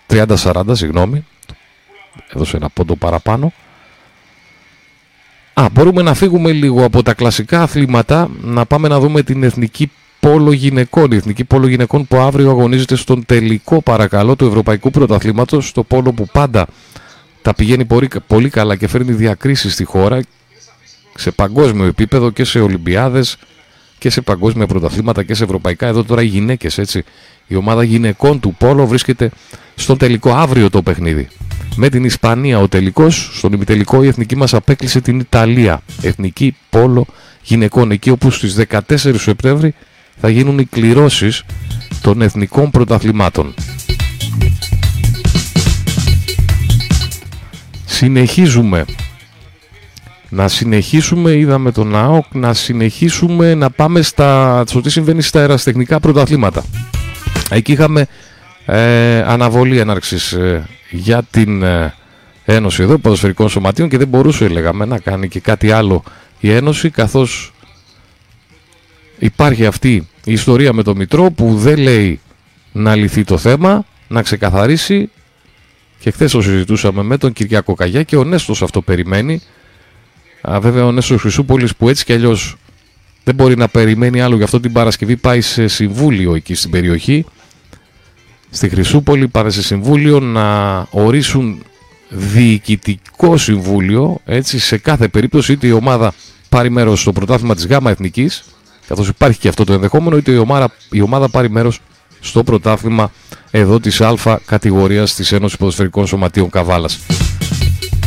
[0.08, 1.26] 30-40, συγγνώμη.
[2.34, 3.54] Έδωσε ένα πόντο παραπάνω.
[5.54, 9.92] Α, μπορούμε να φύγουμε λίγο από τα κλασικά αθλήματα, να πάμε να δούμε την εθνική
[10.20, 11.12] πόλο γυναικών.
[11.12, 16.12] Η εθνική πόλο γυναικών που αύριο αγωνίζεται στον τελικό παρακαλώ του Ευρωπαϊκού Πρωταθλήματος, στο πόλο
[16.14, 16.68] που πάντα
[17.42, 17.86] τα πηγαίνει
[18.28, 20.22] πολύ, καλά και φέρνει διακρίσεις στη χώρα
[21.16, 23.38] σε παγκόσμιο επίπεδο και σε Ολυμπιάδες
[23.98, 25.88] και σε παγκόσμια πρωταθλήματα και σε ευρωπαϊκά.
[25.88, 27.04] Εδώ τώρα οι γυναίκες έτσι.
[27.48, 29.32] Η ομάδα γυναικών του Πόλο βρίσκεται
[29.76, 31.28] στον τελικό αύριο το παιχνίδι
[31.76, 32.60] με την Ισπανία.
[32.60, 35.82] Ο τελικός, στον ημιτελικό η εθνική μας απέκλεισε την Ιταλία.
[36.02, 37.06] Εθνική πόλο
[37.44, 38.80] γυναικών εκεί όπου στις 14
[39.18, 39.74] Σεπτέμβρη
[40.22, 41.44] θα γίνουν οι κληρώσεις
[42.02, 43.54] των εθνικών πρωταθλημάτων.
[47.86, 48.86] Συνεχίζουμε.
[50.30, 56.00] Να συνεχίσουμε, είδαμε τον ΑΟΚ, να συνεχίσουμε να πάμε στα, στο τι συμβαίνει στα αεραστεχνικά
[56.00, 56.64] πρωταθλήματα.
[57.50, 58.08] Εκεί είχαμε
[58.66, 61.94] ε, αναβολή έναρξης ε, για την ε,
[62.46, 66.04] Ένωση εδώ Ποδοσφαιρικών Σωματείων και δεν μπορούσε λέγαμε να κάνει και κάτι άλλο
[66.40, 67.54] η Ένωση καθώς
[69.20, 72.20] υπάρχει αυτή η ιστορία με το Μητρό που δεν λέει
[72.72, 75.10] να λυθεί το θέμα, να ξεκαθαρίσει.
[76.00, 79.42] Και χθες το συζητούσαμε με τον Κυριακό Καγιά και ο Νέστος αυτό περιμένει.
[80.42, 82.56] Α, βέβαια ο Νέστος Χρυσούπολης που έτσι κι αλλιώς
[83.24, 87.26] δεν μπορεί να περιμένει άλλο γι' αυτό την Παρασκευή πάει σε συμβούλιο εκεί στην περιοχή.
[88.50, 91.64] Στη Χρυσούπολη πάρε σε συμβούλιο να ορίσουν
[92.10, 96.14] διοικητικό συμβούλιο έτσι σε κάθε περίπτωση είτε η ομάδα
[96.50, 98.44] πάρει μέρος στο πρωτάθλημα της ΓΑΜΑ Εθνικής
[98.90, 101.80] καθώς υπάρχει και αυτό το ενδεχόμενο είτε η ομάδα, η ομάδα πάρει μέρος
[102.20, 103.12] στο πρωτάθλημα
[103.52, 107.00] εδώ της Α κατηγορίας της Ένωσης Ποδοσφαιρικών Σωματείων Καβάλας.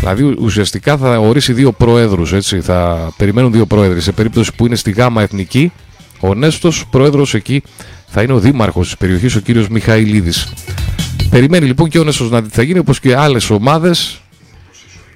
[0.01, 4.01] Δηλαδή ουσιαστικά θα ορίσει δύο προέδρους, έτσι, θα περιμένουν δύο πρόεδροι.
[4.01, 5.73] Σε περίπτωση που είναι στη ΓΑΜΑ Εθνική,
[6.21, 7.63] ο Νέστος πρόεδρος εκεί
[8.09, 10.53] θα είναι ο δήμαρχος της περιοχής, ο κύριος Μιχαηλίδης.
[11.31, 14.22] Περιμένει λοιπόν και ο Νέστος να δει τι θα γίνει, όπως και άλλες ομάδες.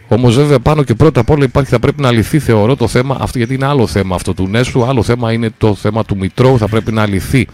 [0.09, 3.17] Όμως βέβαια πάνω και πρώτα απ' όλα υπάρχει, θα πρέπει να λυθεί θεωρώ το θέμα,
[3.21, 6.59] αυτό γιατί είναι άλλο θέμα αυτό του Νέστου, άλλο θέμα είναι το θέμα του Μητρώου,
[6.59, 7.47] θα πρέπει να λυθεί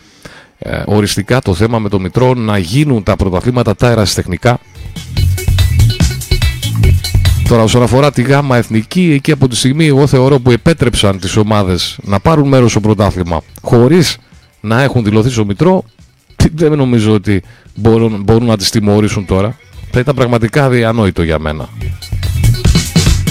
[0.59, 4.59] ε, οριστικά το θέμα με το Μητρό, να γίνουν τα πρωταθλήματα τα ερασιτεχνικά.
[7.49, 11.37] Τώρα όσον αφορά τη γάμα εθνική, εκεί από τη στιγμή εγώ θεωρώ που επέτρεψαν τις
[11.37, 14.19] ομάδες να πάρουν μέρος στο πρωτάθλημα χωρίς
[14.61, 15.85] να έχουν δηλωθεί στο Μητρό,
[16.55, 17.43] δεν νομίζω ότι
[17.75, 19.57] μπορούν, μπορούν να τις τιμωρήσουν τώρα.
[19.91, 21.69] Θα ήταν πραγματικά διανόητο για μένα.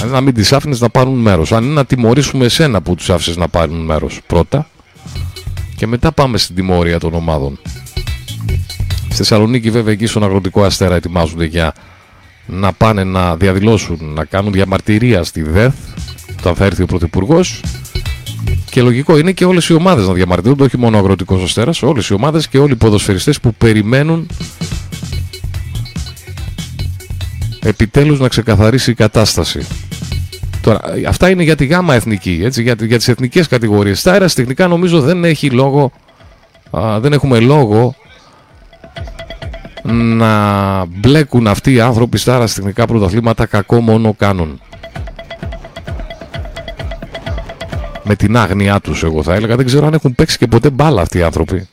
[0.01, 1.51] Δηλαδή να μην τις άφηνες να πάρουν μέρος.
[1.51, 4.67] Αν είναι να τιμωρήσουμε εσένα που τους άφησες να πάρουν μέρος πρώτα
[5.75, 7.59] και μετά πάμε στην τιμωρία των ομάδων.
[9.07, 11.73] Στη Θεσσαλονίκη βέβαια εκεί στον Αγροτικό Αστέρα ετοιμάζονται για
[12.45, 15.73] να πάνε να διαδηλώσουν, να κάνουν διαμαρτυρία στη ΔΕΘ
[16.39, 17.61] όταν θα έρθει ο Πρωθυπουργός
[18.69, 22.07] και λογικό είναι και όλες οι ομάδες να διαμαρτυρούνται, όχι μόνο ο Αγροτικός Αστέρας, όλες
[22.07, 24.27] οι ομάδες και όλοι οι ποδοσφαιριστές που περιμένουν
[27.61, 29.67] επιτέλους να ξεκαθαρίσει η κατάσταση.
[30.61, 33.99] Τώρα, αυτά είναι για τη γάμα εθνική, έτσι, για, για τις εθνικές κατηγορίες.
[33.99, 35.91] Στα αεραστεχνικά νομίζω δεν έχει λόγο,
[36.77, 37.95] α, δεν έχουμε λόγο
[39.83, 44.61] να μπλέκουν αυτοί οι άνθρωποι στα αεραστεχνικά πρωταθλήματα κακό μόνο κάνουν.
[48.03, 49.55] με την άγνοιά τους εγώ θα έλεγα.
[49.55, 51.67] Δεν ξέρω αν έχουν παίξει και ποτέ μπάλα αυτοί οι άνθρωποι.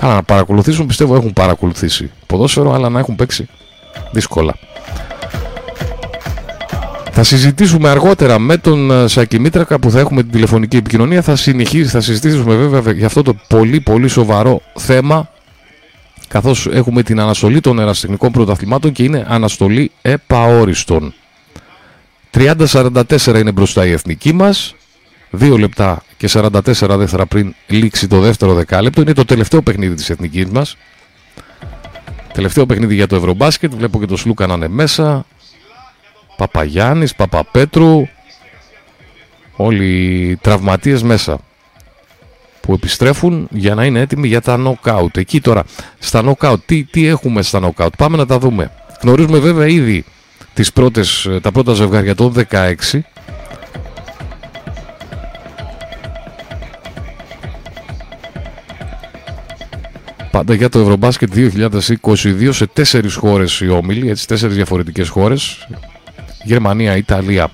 [0.00, 3.48] Καλά, να παρακολουθήσουν πιστεύω έχουν παρακολουθήσει ποδόσφαιρο, αλλά να έχουν παίξει
[4.12, 4.54] δύσκολα.
[7.18, 11.22] Θα συζητήσουμε αργότερα με τον ε, Σάκη Μήτρακα που θα έχουμε την τηλεφωνική επικοινωνία.
[11.22, 15.30] Θα συνεχίσει, θα συζητήσουμε βέβαια για αυτό το πολύ πολύ σοβαρό θέμα
[16.28, 21.14] καθώς έχουμε την αναστολή των ερασιτεχνικών πρωταθλημάτων και είναι αναστολή επαόριστον.
[22.34, 23.02] 30-44
[23.34, 24.74] είναι μπροστά η εθνική μας.
[25.40, 29.00] 2 λεπτά και 44 δεύτερα πριν λήξει το δεύτερο δεκάλεπτο.
[29.00, 30.76] Είναι το τελευταίο παιχνίδι της εθνικής μας.
[32.32, 33.74] Τελευταίο παιχνίδι για το Ευρωμπάσκετ.
[33.74, 35.26] Βλέπω και το Σλούκα να είναι μέσα.
[36.36, 38.06] Παπαγιάννης, Παπαπέτρου.
[39.56, 41.38] Όλοι οι τραυματίες μέσα
[42.60, 45.16] που επιστρέφουν για να είναι έτοιμοι για τα knockout.
[45.16, 45.64] Εκεί τώρα,
[45.98, 47.88] στα knockout, τι, τι έχουμε στα knockout.
[47.98, 48.70] Πάμε να τα δούμε.
[49.02, 50.04] Γνωρίζουμε βέβαια ήδη
[50.54, 53.00] τις πρώτες, τα πρώτα ζευγάρια των 16.
[60.30, 65.68] Πάντα για το Ευρωμπάσκετ 2022 σε τέσσερις χώρες οι όμιλοι, έτσι τέσσερις διαφορετικές χώρες.
[66.46, 67.50] Γερμανία, Ιταλία,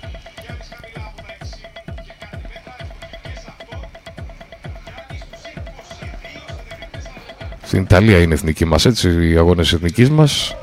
[7.63, 10.57] Στην Ιταλία είναι εθνική μας, έτσι, οι αγώνες εθνικής μας.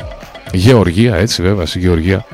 [0.52, 2.26] Γεωργία, έτσι βέβαια, στη Γεωργία.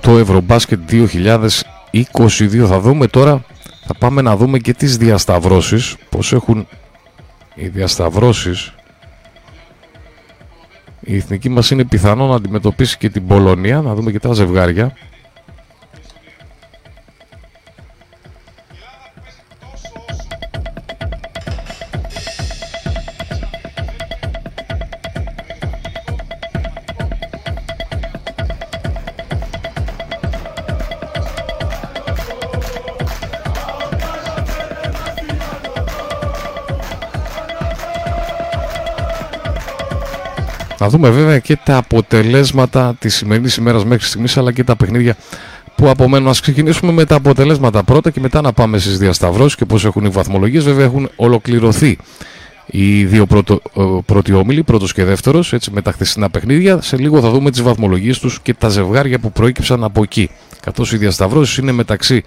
[0.00, 3.44] Το Ευρωμπάσκετ 2022 θα δούμε τώρα,
[3.86, 6.66] θα πάμε να δούμε και τις διασταυρώσεις, πώς έχουν
[7.54, 8.74] οι διασταυρώσεις.
[11.04, 14.96] Η εθνική μας είναι πιθανό να αντιμετωπίσει και την Πολωνία, να δούμε και τα ζευγάρια.
[40.82, 45.16] Να δούμε βέβαια και τα αποτελέσματα της σημερινής ημέρας μέχρι στιγμής, αλλά και τα παιχνίδια
[45.74, 46.28] που απομένουν.
[46.28, 50.04] Α ξεκινήσουμε με τα αποτελέσματα πρώτα και μετά να πάμε στις διασταυρώσεις και πώς έχουν
[50.04, 50.64] οι βαθμολογίες.
[50.64, 51.98] Βέβαια έχουν ολοκληρωθεί
[52.66, 53.60] οι δύο πρώτο,
[54.06, 56.80] πρώτοι όμιλοι, πρώτος και δεύτερος, έτσι με τα χθεσινά παιχνίδια.
[56.80, 60.30] Σε λίγο θα δούμε τις βαθμολογίες τους και τα ζευγάρια που προέκυψαν από εκεί.
[60.60, 62.22] Καθώς οι διασταυρώσεις είναι μεταξύ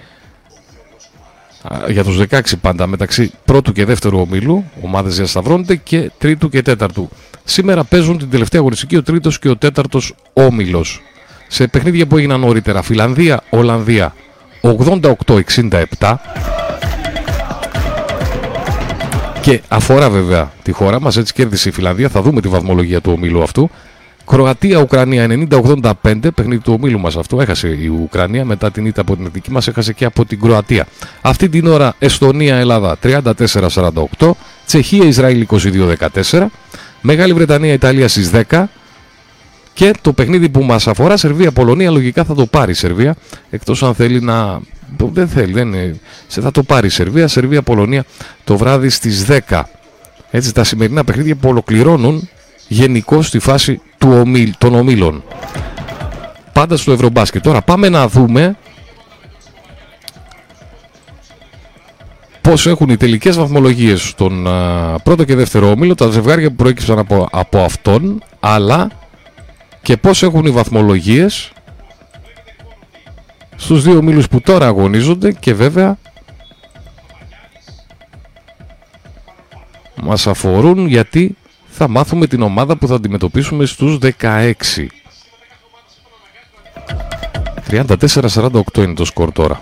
[1.90, 7.10] για τους 16 πάντα μεταξύ πρώτου και δεύτερου ομίλου, ομάδες διασταυρώνονται και τρίτου και τέταρτου.
[7.44, 11.02] Σήμερα παίζουν την τελευταία αγωνιστική ο τρίτος και ο τέταρτος όμιλος.
[11.48, 14.14] Σε παιχνίδια που έγιναν νωρίτερα, Φιλανδία, Ολλανδία
[14.62, 16.16] 88-67
[19.42, 23.12] και αφορά βέβαια τη χώρα μας, έτσι κέρδισε η Φιλανδία, θα δούμε τη βαθμολογία του
[23.12, 23.70] ομίλου αυτού.
[24.26, 25.92] Κροατία-Ουκρανία 90-85,
[26.36, 27.42] παιχνίδι του ομίλου μας αυτό.
[27.42, 30.88] Έχασε η Ουκρανία μετά την ήττα από την εθνική μας, έχασε και από την Κροατία.
[31.22, 34.32] Αυτή την ώρα Εστονία-Ελλάδα 34-48,
[34.66, 35.46] Τσεχία-Ισραήλ
[36.32, 36.46] 22-14,
[37.02, 38.64] Μεγάλη Βρετανία-Ιταλία στις 10.
[39.74, 43.16] Και το παιχνίδι που μας αφορά, Σερβία-Πολωνία, λογικά θα το πάρει η Σερβία.
[43.50, 44.60] Εκτός αν θέλει να...
[44.98, 46.00] Δεν θέλει, δεν είναι...
[46.28, 47.28] θα το πάρει η Σερβία.
[47.28, 48.06] Σερβία-Πολωνία
[48.44, 49.62] το βράδυ στις 10.
[50.32, 52.30] Έτσι τα σημερινά παιχνίδια που ολοκληρώνουν
[52.68, 55.24] γενικώ στη φάση του ομίλ, των ομίλων.
[56.54, 57.44] Πάντα στο Ευρωμπάσκετ.
[57.44, 58.56] Τώρα πάμε να δούμε
[62.42, 64.48] πώς έχουν οι τελικές βαθμολογίες στον
[65.04, 68.92] πρώτο και δεύτερο όμιλο, τα ζευγάρια που προέκυψαν από, από αυτόν, αλλά
[69.82, 71.52] και πώς έχουν οι βαθμολογίες
[73.56, 75.98] στους δύο ομίλους που τώρα αγωνίζονται και βέβαια
[79.96, 81.38] μας αφορούν γιατί
[81.78, 84.54] θα μάθουμε την ομάδα που θα αντιμετωπίσουμε στους 16.
[87.70, 89.62] 34-48 είναι το σκορ τώρα.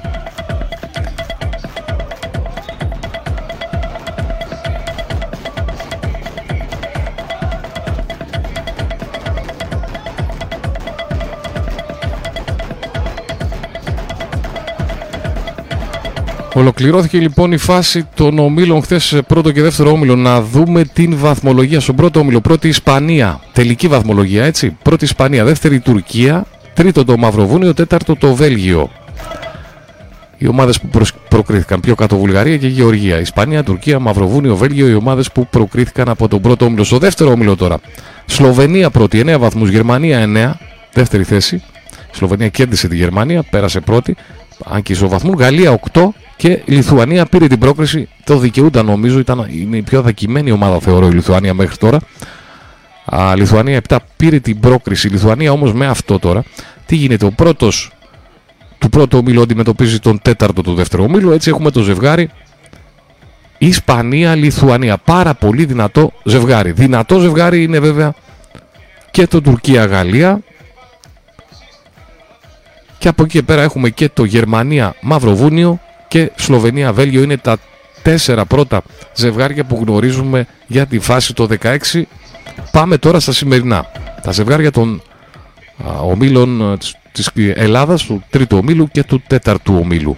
[16.63, 20.15] Ολοκληρώθηκε λοιπόν η φάση των ομίλων χθες πρώτο και δεύτερο όμιλο.
[20.15, 22.41] Να δούμε την βαθμολογία στον πρώτο όμιλο.
[22.41, 23.41] Πρώτη Ισπανία.
[23.53, 24.77] Τελική βαθμολογία έτσι.
[24.81, 25.43] Πρώτη Ισπανία.
[25.43, 26.45] Δεύτερη Τουρκία.
[26.73, 27.73] Τρίτο το Μαυροβούνιο.
[27.73, 28.89] Τέταρτο το Βέλγιο.
[30.37, 33.19] Οι ομάδες που προκρίθηκαν πιο κάτω Βουλγαρία και Γεωργία.
[33.19, 34.87] Ισπανία, Τουρκία, Μαυροβούνιο, Βέλγιο.
[34.87, 36.83] Οι ομάδες που προκρίθηκαν από τον πρώτο όμιλο.
[36.83, 37.77] Στο δεύτερο όμιλο τώρα.
[38.25, 39.69] Σλοβενία πρώτη 9 βαθμούς.
[39.69, 40.59] Γερμανία 9.
[40.93, 41.63] Δεύτερη θέση.
[42.13, 43.43] Η Σλοβενία κέρδισε τη Γερμανία.
[43.43, 44.15] Πέρασε πρώτη.
[44.65, 45.33] Αν και ισοβαθμού.
[45.37, 46.01] Γαλλία 8
[46.35, 48.09] και η Λιθουανία πήρε την πρόκριση.
[48.23, 49.19] Το δικαιούνταν νομίζω.
[49.19, 51.99] Ήταν, είναι η πιο δακημένη ομάδα θεωρώ η Λιθουανία μέχρι τώρα.
[53.05, 55.07] Α, Λιθουανία 7 πήρε την πρόκριση.
[55.07, 56.43] Η Λιθουανία όμως με αυτό τώρα.
[56.85, 57.25] Τι γίνεται.
[57.25, 57.91] Ο πρώτος
[58.77, 61.31] του πρώτου ομίλου αντιμετωπίζει τον τέταρτο του δεύτερου ομίλου.
[61.31, 62.29] Έτσι έχουμε το ζευγάρι
[63.57, 64.97] Ισπανία-Λιθουανία.
[64.97, 66.71] Πάρα πολύ δυνατό ζευγάρι.
[66.71, 68.13] Δυνατό ζευγάρι είναι βέβαια
[69.11, 70.39] και το Τουρκία-Γαλλία.
[73.03, 77.21] Και από εκεί και πέρα έχουμε και το Γερμανία-Μαυροβούνιο και Σλοβενία-Βέλγιο.
[77.21, 77.57] Είναι τα
[78.01, 78.81] τέσσερα πρώτα
[79.15, 81.77] ζευγάρια που γνωρίζουμε για τη φάση το 16.
[82.71, 83.85] Πάμε τώρα στα σημερινά.
[84.21, 85.01] Τα ζευγάρια των
[86.01, 86.77] ομίλων
[87.11, 90.17] της Ελλάδας, του τρίτου ομίλου και του τέταρτου ομίλου.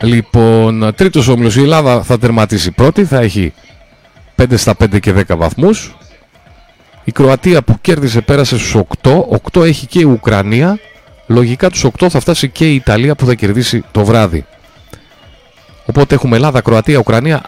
[0.00, 3.52] Λοιπόν, τρίτος όμιλος, η Ελλάδα θα τερματίσει πρώτη, θα έχει
[4.36, 5.96] 5 στα 5 και 10 βαθμούς.
[7.04, 9.10] Η Κροατία που κέρδισε πέρασε στους 8,
[9.52, 10.78] 8 έχει και η Ουκρανία.
[11.26, 14.44] Λογικά τους 8 θα φτάσει και η Ιταλία που θα κερδίσει το βράδυ.
[15.86, 17.42] Οπότε έχουμε Ελλάδα, Κροατία, Ουκρανία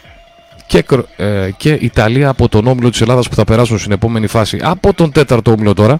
[0.66, 0.84] και,
[1.16, 4.58] ε, και Ιταλία από τον όμιλο της Ελλάδας που θα περάσουν στην επόμενη φάση.
[4.62, 5.98] Από τον τέταρτο όμιλο τώρα.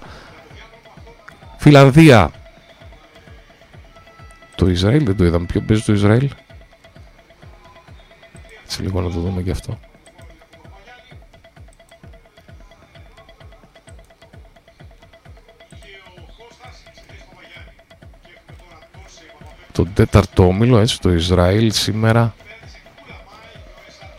[1.59, 2.31] Φιλανδία.
[4.55, 5.47] Το Ισραήλ δεν το είδαμε.
[5.47, 6.31] Ποιο παίζει το Ισραήλ;
[8.65, 9.79] Έτσι λίγο να το δούμε και αυτό.
[19.75, 22.35] Τον τέταρτο όμιλο, έτσι, το Ισραήλ σήμερα.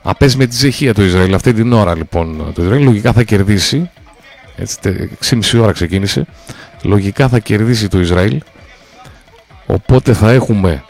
[0.04, 2.52] Α, παίζει με τη Τσεχία το Ισραήλ αυτή την ώρα λοιπόν.
[2.54, 3.90] Το Ισραήλ λογικά θα κερδίσει.
[4.56, 4.78] Έτσι,
[5.30, 6.26] 6,5 ώρα ξεκίνησε.
[6.82, 8.42] Λογικά θα κερδίσει το Ισραήλ.
[9.66, 10.84] Οπότε θα έχουμε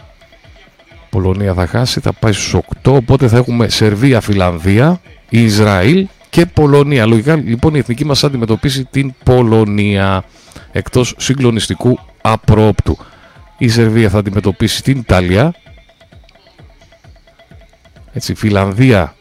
[1.10, 7.06] Πολωνία θα χάσει, θα πάει στους 8, οπότε θα έχουμε Σερβία, Φιλανδία, Ισραήλ και Πολωνία.
[7.06, 10.24] Λογικά λοιπόν η εθνική μας αντιμετωπίσει την Πολωνία
[10.72, 12.98] εκτός συγκλονιστικού απρόπτου.
[13.58, 15.54] Η Σερβία θα αντιμετωπίσει την Ιταλία.
[18.14, 19.16] Έτσι, Φιλανδία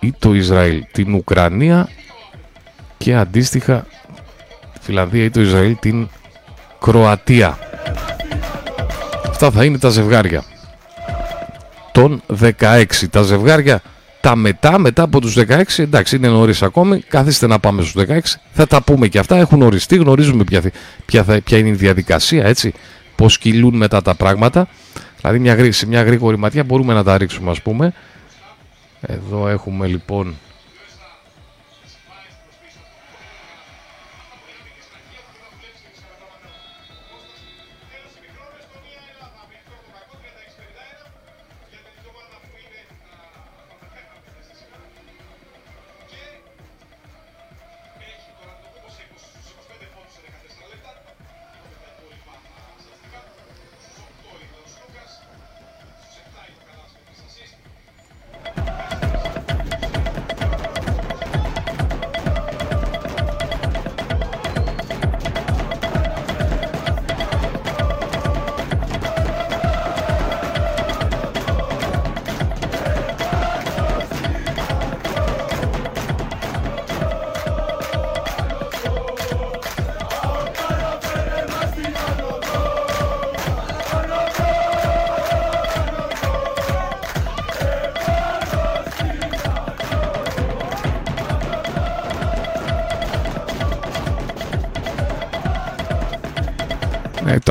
[0.00, 1.88] ή το Ισραήλ την Ουκρανία
[2.98, 3.86] και αντίστοιχα
[4.80, 6.08] Φιλανδία ή το Ισραήλ την
[6.80, 7.58] Κροατία.
[9.28, 10.44] Αυτά θα είναι τα ζευγάρια
[11.92, 12.84] των 16.
[13.10, 13.82] Τα ζευγάρια
[14.22, 18.18] τα μετά, μετά από τους 16, εντάξει είναι νωρίς ακόμη, καθίστε να πάμε στους 16,
[18.52, 20.62] θα τα πούμε και αυτά, έχουν οριστεί, γνωρίζουμε ποια,
[21.06, 22.72] ποια, θα, ποια είναι η διαδικασία, έτσι,
[23.16, 24.68] πώς κυλούν μετά τα πράγματα.
[25.20, 27.92] Δηλαδή μια, σε μια γρήγορη ματιά μπορούμε να τα ρίξουμε ας πούμε.
[29.00, 30.34] Εδώ έχουμε λοιπόν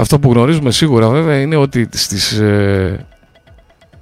[0.02, 3.00] αυτό που γνωρίζουμε σίγουρα βέβαια είναι ότι στις 11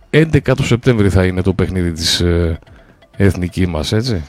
[0.10, 2.60] ε, του Σεπτέμβρη θα είναι το παιχνίδι της ε,
[3.18, 4.24] εθνική μας, έτσι,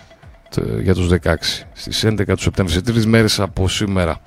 [0.82, 1.34] για τους 16.
[1.72, 4.22] Στις 11 του Σεπτέμβρη, σε τρεις μέρες από σήμερα.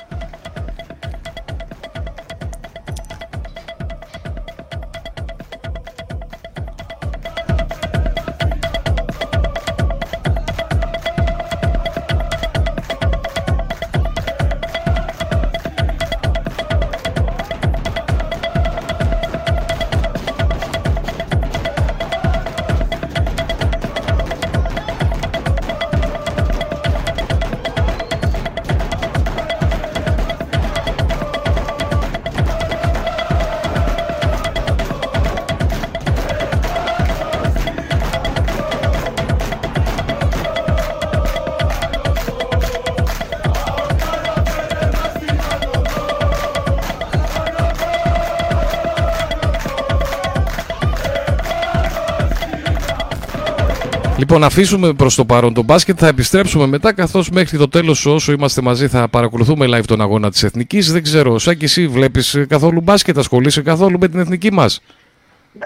[54.34, 55.96] Λοιπόν, αφήσουμε προς το παρόν τον μπάσκετ.
[56.00, 60.32] Θα επιστρέψουμε μετά, καθώς μέχρι το τέλος, όσο είμαστε μαζί, θα παρακολουθούμε live τον αγώνα
[60.32, 60.92] της Εθνικής.
[60.92, 64.82] Δεν ξέρω, σαν και εσύ, βλέπεις καθόλου μπάσκετ, ασχολείσαι καθόλου με την Εθνική μας;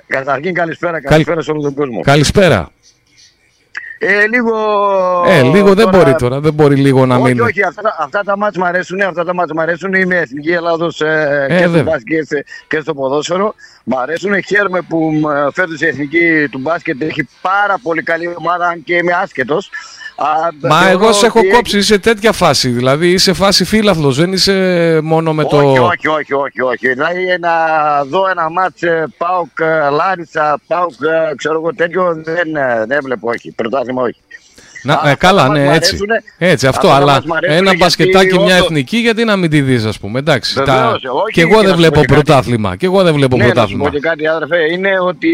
[0.08, 2.02] Καταρχήν, καλησπέρα, καλησπέρα σε όλο τον κόσμο.
[2.02, 2.72] Καλησπέρα.
[4.10, 4.54] Ε, λίγο.
[5.28, 6.40] Ε, λίγο δεν μπορεί τώρα.
[6.40, 7.40] Δεν μπορεί λίγο να όχι, μην.
[7.42, 9.02] Όχι, αυτά, τα- αυτά τα μάτς μου αρέσουν.
[9.02, 9.94] Αυτά τα μάτς μου αρέσουν.
[9.94, 11.84] Είμαι εθνική Ελλάδος ε, Ε, και στο βέβαια.
[11.84, 13.56] μπάσκετ και σε- και στο ποδόσφαιρο.
[13.84, 14.44] Μ' αρέσουν.
[14.44, 18.96] Χαίρομαι που μ, φέτος η εθνική του μπάσκετ έχει πάρα πολύ καλή ομάδα, αν και
[18.96, 19.70] είμαι άσχετος.
[20.20, 20.26] Α,
[20.62, 22.70] Μα θεωρώ εγώ σε έχω ότι κόψει, είσαι τέτοια φάση.
[22.70, 25.58] Δηλαδή είσαι φάση φύλαθλος, δεν είσαι μόνο με το.
[25.58, 26.88] Όχι, όχι, όχι, όχι, όχι.
[26.88, 27.54] Δηλαδή να
[28.04, 30.92] δω ένα μάτς ε, ΠΑΟΚ ε, Λάρισα, ΠΑΟΚ
[31.32, 33.52] ε, ξέρω εγώ τέτοιο δεν, ε, δεν βλέπω όχι.
[33.52, 34.20] Πρωτάθλημα όχι.
[34.84, 35.90] Να, Α, ε, αυτά καλά, τα μας ναι, μ' έτσι.
[35.90, 36.24] αρέσουνε.
[36.38, 36.88] Έτσι, αυτό.
[36.88, 39.50] Αυτά τα Αλλά μας μ' αρέσουνε ένα γιατί μπασκετάκι, μια όντως- εθνική, γιατί να μην
[39.50, 40.20] τη δεις, ας πούμε.
[40.20, 40.54] Εντάξει.
[40.54, 42.24] Βεβαίως, όχι, Και εγώ και δεν να σου βλέπω πω και κάτι.
[42.24, 42.76] πρωτάθλημα.
[42.76, 43.84] Και εγώ δεν βλέπω Ναι, να σου πρωτάθλημα.
[43.84, 45.30] πω και κάτι, άδερφε, είναι ότι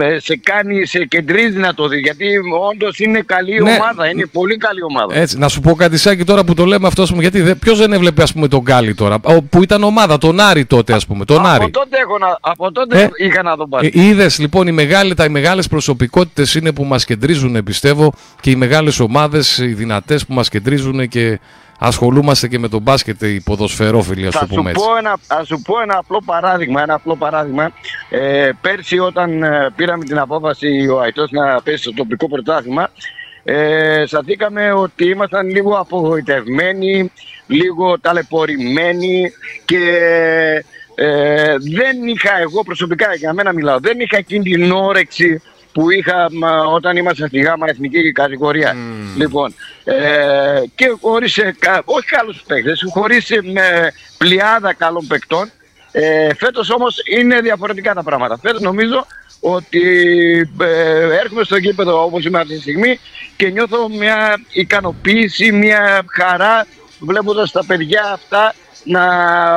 [0.00, 2.00] ε, σε κάνει, σε κεντρίζει να το δεις.
[2.00, 2.26] Γιατί
[2.72, 3.70] όντως είναι καλή Ναι.
[3.78, 5.14] ομάδα, είναι πολύ καλή ομάδα.
[5.16, 7.78] Έτσι, να σου πω κάτι Σάκη τώρα που το λέμε αυτό, ας πούμε, γιατί ποιος
[7.78, 11.06] δεν έβλεπε ας πούμε τον Γκάλι τώρα, ο- που ήταν ομάδα, τον Άρη τότε ας
[11.06, 11.70] πούμε, τον από, Άρη.
[11.70, 13.86] τότε έχω να, από τότε Ε, είχα να τον πάρει.
[13.94, 18.50] Ε, Είδες λοιπόν οι, μεγάλοι, τα, οι μεγάλες προσωπικότητες είναι που μας κεντρίζουν πιστεύω και
[18.50, 21.40] οι μεγάλες ομάδες, οι δυνατές που μας κεντρίζουν και
[21.78, 24.84] ασχολούμαστε και με τον μπάσκετ οι ποδοσφαιρόφιλοι ας Θα το σου, πούμε έτσι.
[24.84, 26.82] πω ένα, θα σου πω ένα απλό παράδειγμα.
[26.82, 27.72] Ένα απλό παράδειγμα.
[28.10, 32.90] Ε, πέρσι όταν ε, πήραμε την απόφαση ο Αϊτός να πέσει στο τοπικό πρωτάθλημα
[33.44, 37.12] ε, σταθήκαμε ότι ήμασταν λίγο απογοητευμένοι,
[37.46, 39.30] λίγο ταλαιπωρημένοι
[39.64, 39.80] και
[40.94, 45.42] ε, δεν είχα εγώ προσωπικά, για μένα μιλάω, δεν είχα εκείνη την όρεξη
[45.78, 48.76] που είχα μα, όταν ήμασταν στη γάμα εθνική κατηγορία.
[49.16, 49.54] Λοιπόν,
[49.84, 55.50] ε, και χωρίς, ε, κα- όχι καλούς παίκτες, χωρίς ε, με πλειάδα καλών παικτών.
[55.92, 58.38] Ε, φέτος όμως είναι διαφορετικά τα πράγματα.
[58.42, 59.06] Φέτος νομίζω
[59.40, 59.82] ότι
[60.60, 62.98] ε, έρχομαι στο γήπεδο όπως είμαι αυτή τη στιγμή
[63.36, 66.66] και νιώθω μια ικανοποίηση, μια χαρά
[66.98, 68.54] βλέποντας τα παιδιά αυτά
[68.84, 69.02] να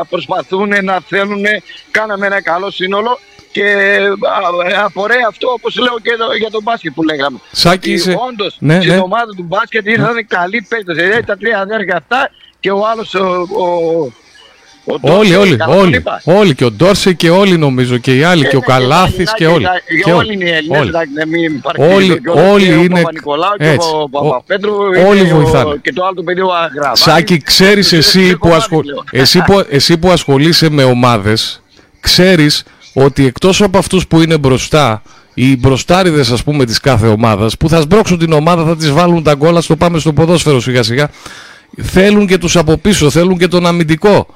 [0.09, 1.43] προσπαθούν, να θέλουν,
[1.91, 3.19] κάναμε ένα καλό σύνολο
[3.51, 3.63] και
[4.79, 7.37] α, απορρέει αυτό όπως λέω και εδώ για τον μπάσκετ που λέγαμε.
[7.51, 8.17] Σάκη Ότι είσαι...
[8.29, 8.97] Όντως Ναι, στην ναι.
[8.99, 10.95] ομάδα του μπάσκετ ήρθαν καλοί παίκτες.
[10.95, 12.29] Δηλαδή τα τρία αδέρφια αυτά
[12.59, 13.65] και ο άλλος ο, ο,
[14.85, 16.21] ο Όλοι, Ντόρσεϊ, όλοι, καλά τον όλοι, είπα.
[16.25, 19.47] όλοι και ο Ντόρσεϊ και όλοι νομίζω και οι άλλοι και ο Ε, Καλάθης και
[19.47, 19.63] όλοι.
[19.65, 20.87] τα- Και όλοι είναι Έλληνες, όλοι.
[20.89, 23.89] εντάξει, να μην Όλοι- παρεξηγήσω κιόλας, όλοι και ο είναι- Παπα-Νικολάου και έτσι.
[23.93, 24.73] ο Ο- Παπαπέτρου
[25.07, 25.75] όλοι είναι ο- βοηθάνε.
[25.81, 26.99] Και το άλλο το παιδί ο Αγραβάνης.
[26.99, 28.85] Σάκη, ξέρεις Δεν εσύ έχω που, μάθει, ασχολ...
[28.85, 29.03] λέω.
[29.11, 31.61] εσύ, που, εσύ που ασχολείσαι με ομάδες,
[31.99, 32.63] ξέρεις
[32.93, 35.01] ότι εκτός από αυτούς που είναι μπροστά,
[35.33, 39.23] οι μπροστάριδες ας πούμε της κάθε ομάδας, που θα σμπρώξουν την ομάδα, θα τις βάλουν
[39.23, 41.09] τα γκόλα στο πάμε στο ποδόσφαιρο σιγά σιγά,
[41.81, 44.27] θέλουν και τους από πίσω, θέλουν και τον αμυντικό.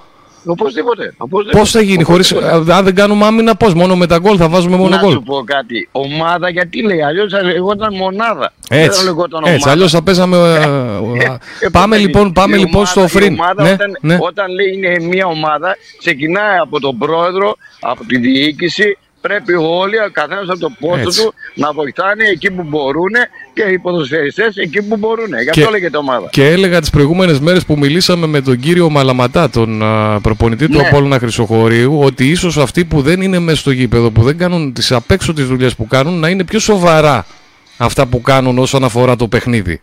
[0.45, 1.13] Οπωσδήποτε.
[1.17, 1.57] οπωσδήποτε.
[1.59, 2.73] Πώς θα γίνει, χωρίς, Οπωσδήποτε.
[2.73, 5.23] αν δεν κάνουμε άμυνα, πώς, μόνο με τα γκολ θα βάζουμε μόνο να γκολ; σου
[5.23, 5.89] πω κάτι.
[5.91, 8.53] Ομάδα γιατί λέει, αλλιώς θα λεγόταν μονάδα.
[8.69, 9.71] Δεν Έτσι, θα λεγόταν έτσι, ομάδα.
[9.71, 10.37] αλλιώς θα παίζαμε...
[10.37, 13.33] ε, Ε, πάμε ε, λοιπόν, πάμε η λοιπόν ομάδα- στο η φριν.
[13.33, 14.17] ομάδα Ναι, όταν, ναι.
[14.19, 18.97] όταν λέει είναι μια ομάδα, ξεκινάει από τον πρόεδρο, από τη διοίκηση.
[19.27, 21.21] Πρέπει όλοι, ο καθένας από το πόστο Έτσι.
[21.23, 23.11] του, να βοηθάνε εκεί που μπορούν
[23.53, 25.25] και οι ποδοσφαιριστές εκεί που μπορούν.
[25.27, 26.27] Γι' Και- αυτό λέγεται ομάδα.
[26.31, 30.77] Και έλεγα τις προηγούμενες μέρες που μιλήσαμε με τον κύριο Μαλαματά, τον α, προπονητή του
[30.77, 30.87] Ναι.
[30.87, 34.91] Απόλλωνα Χρυσοχωρίου, ότι ίσως αυτοί που δεν είναι μέσα στο γήπεδο, που δεν κάνουν τις
[34.91, 37.25] απ' έξω τις δουλειές που κάνουν, να είναι πιο σοβαρά
[37.77, 39.81] αυτά που κάνουν όσον αφορά το παιχνίδι.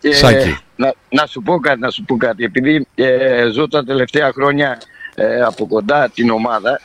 [0.00, 0.56] Και Σάκη.
[0.76, 2.44] να, να σου πω κάτι, να σου πω κάτι.
[2.44, 4.78] Επειδή ε, ζω τα τελευταία χρόνια
[5.14, 6.80] ε, από κοντά την ομάδα,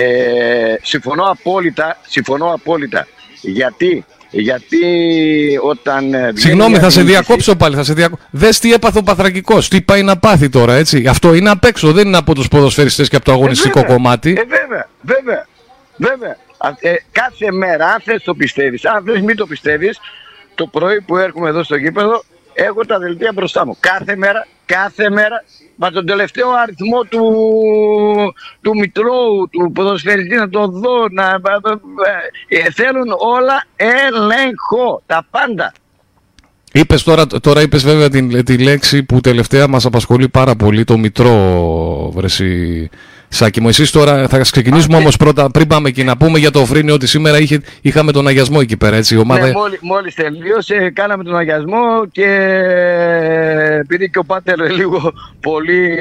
[0.00, 3.06] ε, συμφωνώ απόλυτα, συμφωνώ απόλυτα.
[3.40, 4.80] Γιατί, γιατί
[5.62, 6.14] όταν...
[6.14, 7.74] ε, βγαίνει Συγγνώμη, μια θα σε διοίκηση- διακόψω πάλι.
[7.76, 8.18] Θα σε διακο...
[8.30, 11.06] Δες τι έπαθε ο Παθρακικός, τι πάει να πάθει τώρα, έτσι.
[11.08, 13.96] Αυτό είναι απ' έξω, δεν είναι από τους ποδοσφαιριστές και από το αγωνιστικό Ε, βέβαια.
[13.96, 14.30] κομμάτι.
[14.30, 15.46] Ε, βέβαια, βέβαια,
[15.96, 16.36] βέβαια.
[16.58, 19.98] Α, ε, κάθε μέρα, αν θες το πιστεύεις, αν θες μην το πιστεύεις,
[20.54, 22.24] το πρωί που έρχομαι εδώ στο γήπεδο,
[22.56, 23.76] έχω τα δελτία μπροστά μου.
[23.80, 25.44] Κάθε μέρα, κάθε μέρα,
[25.76, 27.22] μα τον τελευταίο αριθμό του,
[28.60, 31.40] του Μητρώου, του ποδοσφαιριστή να το δω, να,
[32.48, 35.72] ε, ε, θέλουν όλα έλεγχο, τα πάντα.
[36.72, 40.98] Είπες τώρα, τώρα είπες βέβαια τη, τη λέξη που τελευταία μας απασχολεί πάρα πολύ, το
[40.98, 42.90] μητρό, βρεσί
[43.36, 43.68] Σάκη μου.
[43.68, 47.06] Εσείς τώρα θα ξεκινήσουμε όμως πρώτα, πριν πάμε εκεί, να πούμε για το Φρίνιο ότι
[47.06, 49.46] σήμερα είχε, είχαμε τον αγιασμό εκεί πέρα, έτσι, η ομάδα...
[49.46, 52.28] Ναι, μόλι, μόλις τελείωσε, κάναμε τον αγιασμό και
[53.80, 55.98] επειδή και ο Πάτερ λίγο πολύ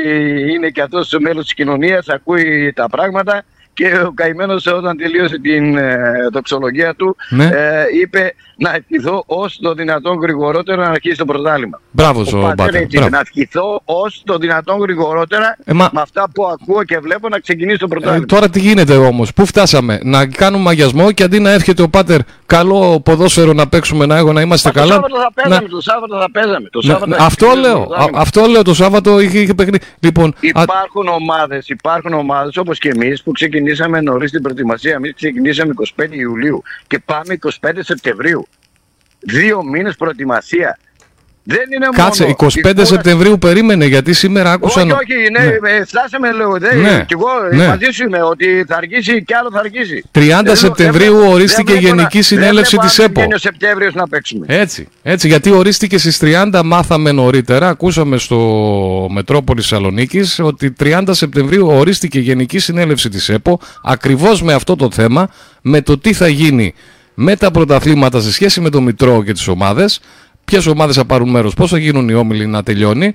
[0.54, 5.78] είναι και αυτός μέλος της κοινωνίας, ακούει τα πράγματα και ο καημένος όταν τελείωσε την
[5.78, 7.46] ε, δοξολογία του Ναι.
[7.46, 11.82] ε, είπε να ευχηθώ όσο το δυνατόν γρηγορότερα να αρχίσει το πρωτάθλημα.
[11.92, 12.74] Μπράβο Ο στον Πάτερ Πάτερ.
[12.76, 13.10] έτσι είπε, μπράβο.
[13.16, 17.40] να ευχηθώ όσο το δυνατόν γρηγορότερα Ε, μα- με αυτά που ακούω και βλέπω να
[17.40, 18.26] ξεκινήσει το Ε, πρωτάθλημα.
[18.26, 22.20] τώρα τι γίνεται όμως, πού φτάσαμε, να κάνουμε αγιασμό και αντί να έρχεται ο Πάτερ
[22.46, 24.94] καλό ποδόσφαιρο να παίξουμε να, έχω, να είμαστε Μα το καλά...
[24.94, 26.70] Σάββατο θα να- παίζαμε, το Σάββατο θα παίζαμε.
[26.70, 28.20] Το να- Σάββατο να- θα αυτό ξεκινήσει το λέω, α, πρωτάθλημα.
[28.22, 29.84] αυτό λέω, το Σάββατο είχε, είχε παιχνίδι.
[30.00, 34.94] Λοιπόν, α, Υπάρχουν ομάδες, υπάρχουν ομάδες όπως και εμείς που ξεκινήσαμε νωρίς την προετοιμασία.
[34.94, 38.48] Εμείς ξεκινήσαμε 25 Ιουλίου και πάμε 25 Σεπτεμβρίου.
[39.26, 40.80] Δύο μήνες προετοιμασία.
[41.48, 44.80] Δεν είναι Κάτσε, μόνο 25 η κούραση- Σεπτεμβρίου περίμενε γιατί σήμερα άκουσα.
[44.82, 45.70] Όχι, να- όχι, ναι, Ναι.
[45.78, 46.52] ε, φτάσε με λέω.
[46.58, 47.68] Δεν, Ναι, Κι εγώ ε, ναι.
[47.68, 50.04] μαζί σου είμαι ότι θα αργήσει κι άλλο θα αργήσει.
[50.12, 53.20] 30 Δεν- Σεπτεμβρίου δεν- ορίστηκε δεν βλέπω Γενική να- Συνέλευση δεν της βλέπω ΕΠΟ.
[53.22, 54.46] αν βγαίνει ο Σεπτέμβριος να παίξουμε.
[54.50, 58.38] Έτσι, έτσι, γιατί ορίστηκε στις 30, μάθαμε νωρίτερα, ακούσαμε στο
[59.12, 64.92] Μετρόπολη Θεσσαλονίκης ότι 30 Σεπτεμβρίου ορίστηκε η Γενική Συνέλευση της ΕΠΟ ακριβώς με αυτό το
[64.92, 65.30] θέμα,
[65.62, 66.74] με το τι θα γίνει
[67.16, 70.00] με τα πρωταθλήματα σε σχέση με το Μητρό και τις ομάδες,
[70.46, 73.14] ποιες ομάδες θα πάρουν μέρος, πώς θα γίνουν οι όμιλοι να τελειώνει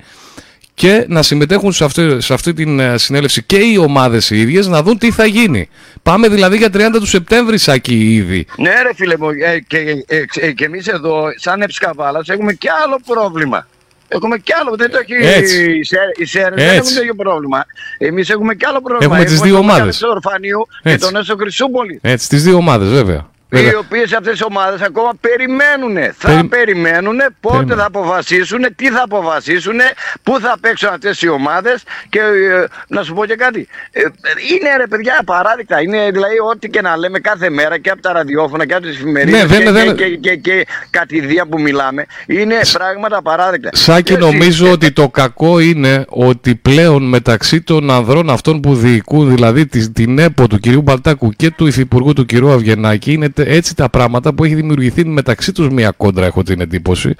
[0.73, 4.67] και να συμμετέχουν σε αυτή, σε αυτή την ε, συνέλευση και οι ομάδες οι ίδιες
[4.67, 5.69] να δουν τι θα γίνει.
[6.03, 8.45] Πάμε δηλαδή για 30 του Σεπτέμβρη, Σάκη, ήδη.
[8.57, 9.77] Ναι, ρε φίλε μου, ε, και,
[10.07, 13.67] ε, ε, και εμείς εδώ, σαν Εψκαβάλας, έχουμε και άλλο πρόβλημα.
[14.07, 15.71] Έχουμε και άλλο, δεν το έχει Έτσι.
[15.71, 16.77] οι Σέ- οι Σέρες, δεν Έτσι.
[16.77, 17.65] έχουν τέτοιο πρόβλημα.
[17.97, 19.13] Εμείς έχουμε και άλλο πρόβλημα.
[19.15, 19.95] Έχουμε τις δύο τον ομάδες.
[19.95, 21.07] Έσο Ορφανίου και Έτσι.
[21.11, 21.99] τον Έσο Χρυσούπολη.
[22.03, 23.29] Έτσι, τις δύο ομάδες βέβαια.
[23.53, 23.77] Οι βέβαια.
[23.79, 26.13] οποίες αυτές οι ομάδες ακόμα περιμένουν.
[26.17, 27.81] Θα Περι- περιμένουν πότε Περίμενε.
[27.81, 29.79] θα αποφασίσουν, τι θα αποφασίσουν,
[30.23, 31.83] πού θα παίξουν αυτές οι ομάδες.
[32.09, 33.67] Και ε, να σου πω και κάτι.
[33.91, 35.81] Ε, είναι ρε παιδιά απαράδεκτα.
[35.81, 38.95] Είναι δηλαδή ό,τι και να λέμε κάθε μέρα και από τα ραδιόφωνα και από τις
[38.95, 42.05] εφημερίδες Ναι, δεν- και, δεν- και, και, και, και κατηδία που μιλάμε.
[42.25, 43.69] Είναι πράγματα απαράδεκτα.
[43.73, 48.75] Σάκη, Και εσύ- νομίζω ότι το κακό είναι ότι πλέον μεταξύ των ανδρών αυτών που
[48.75, 53.29] διοικούν, δηλαδή τη- την ΕΠΟ του κυρίου Μπαλτάκου και του Υφυπουργού του κυρίου Αυγενάκη, είναι
[53.43, 57.15] τε- έτσι τα πράγματα που έχει δημιουργηθεί μεταξύ τους μια κόντρα, έχω την εντύπωση.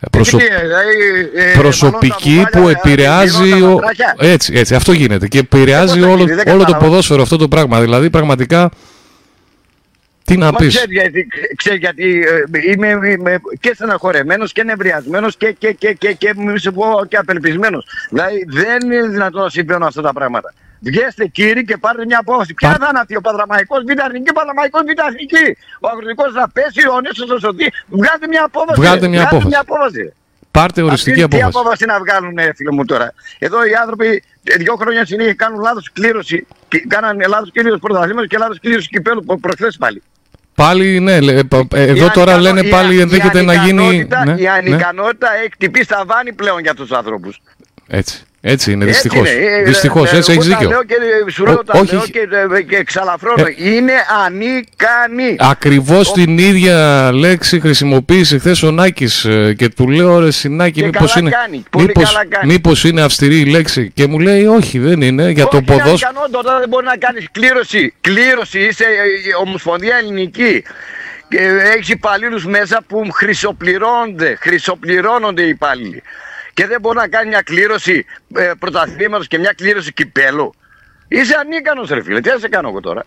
[0.00, 0.94] Ε, προσω- Τι, ε, δηλαδή,
[1.52, 3.50] ε, προσωπική μάλλον τα που μπουκάλια, επηρεάζει.
[3.50, 4.14] ε, ο- πατράκια.
[4.18, 5.28] Έτσι, έτσι, αυτό γίνεται.
[5.28, 6.84] Και επηρεάζει Πώς θα όλο, γίνει, δεν όλο το κατάλαβα.
[6.86, 7.80] ποδόσφαιρο αυτό το πράγμα.
[7.80, 8.70] Δηλαδή, πραγματικά.
[10.24, 10.66] Τι να Μα πει.
[10.66, 11.26] ξέρει γιατί,
[11.56, 12.88] ξέρει γιατί ε, είμαι,
[13.18, 17.86] είμαι και στεναχωρεμένος και νευριασμένος και, και, και, και, και, μη σου πω και απελπισμένος.
[18.10, 20.54] Δηλαδή δεν είναι δυνατόν να συμβαίνουν αυτά τα πράγματα.
[20.80, 22.54] Βγέστε κύριοι και πάρτε μια απόφαση.
[22.54, 25.46] Ποια Πα- θα είναι αυτή ο Πανδραμαϊκός Β' Εθνική, Πανδραμαϊκός Β' Εθνική.
[25.80, 27.66] Ο αγροτικός θα πέσει, ο Νέσος θα σωθεί.
[27.88, 28.80] Βγάλτε μια απόφαση.
[28.80, 29.46] Βγάλτε μια απόφαση.
[29.46, 30.12] μια απόφαση.
[30.50, 31.58] Πάρτε οριστική Αυτή, Τι απόφαση.
[31.58, 33.12] απόφαση να βγάλουν, ε, φίλε μου τώρα.
[33.38, 36.46] Εδώ οι άνθρωποι ε, δύο χρόνια συνέχεια κάνουν λάθος κλήρωση.
[36.68, 40.02] Και κάνανε λάθος κλήρωση πρωταθλήματος και λάθος κλήρωση κυπέλου προ- προχθές πάλι.
[40.54, 43.40] Πάλι, ναι, λέ- ε, πα- ε, εδώ Η τώρα ανικανο- λένε η πάλι α- ενδέχεται
[43.40, 43.86] η να γίνει.
[43.88, 44.50] ανικανότητα- Ναι, Η ναι.
[44.50, 47.40] ανικανότητα έχει χτυπήσει στα βάνη πλέον για τους ανθρώπους.
[47.86, 48.24] Έτσι.
[48.40, 49.32] Έτσι είναι, Έτσι δυστυχώς.
[49.32, 49.44] είναι.
[49.46, 50.70] Ε, Δυστυχώς, ε, έτσι εγώ έχει τα δίκιο.
[50.70, 50.94] λέω και
[51.26, 52.10] ε, σου λέω Ό- τα όχι, λέω όχι.
[52.10, 53.46] και, ε, και εξαλαφρώνω.
[53.46, 53.92] Ε, Είναι
[54.24, 55.36] ανίκανοι.
[55.38, 59.26] Ακριβώς την ίδια λέξη χρησιμοποίησε χθες ο Νάκης
[59.56, 62.52] και του λέω ρε Συνάκη, Και μήπως καλά είναι, κάνει, πολύ μήπως, καλά κάνει.
[62.52, 65.66] μήπως είναι αυστηρή η λέξη; Και μου λέει, Όχι, δεν είναι για το Όχι, είναι
[65.66, 65.92] ποδόσφαιρο.
[66.08, 67.94] ανικανότητα, όταν δεν μπορεί να κάνεις κλήρωση.
[68.00, 70.62] Κλήρωση, είσαι ε, ε, Ομοσπονδία Ελληνική.
[71.28, 71.38] Και
[71.74, 76.02] έχεις υπαλλήλους μέσα που χρυσοπληρώνονται, χρυσοπληρώνονται οι υπάλληλοι.
[76.56, 78.04] Και δεν μπορεί να κάνει μια κλήρωση
[78.34, 80.54] ε, πρωταθλήματος και μια κλήρωση κυπέλου.
[81.08, 83.02] Είσαι ανίκανος ρε φίλε, τι θα σε κάνω εγώ τώρα;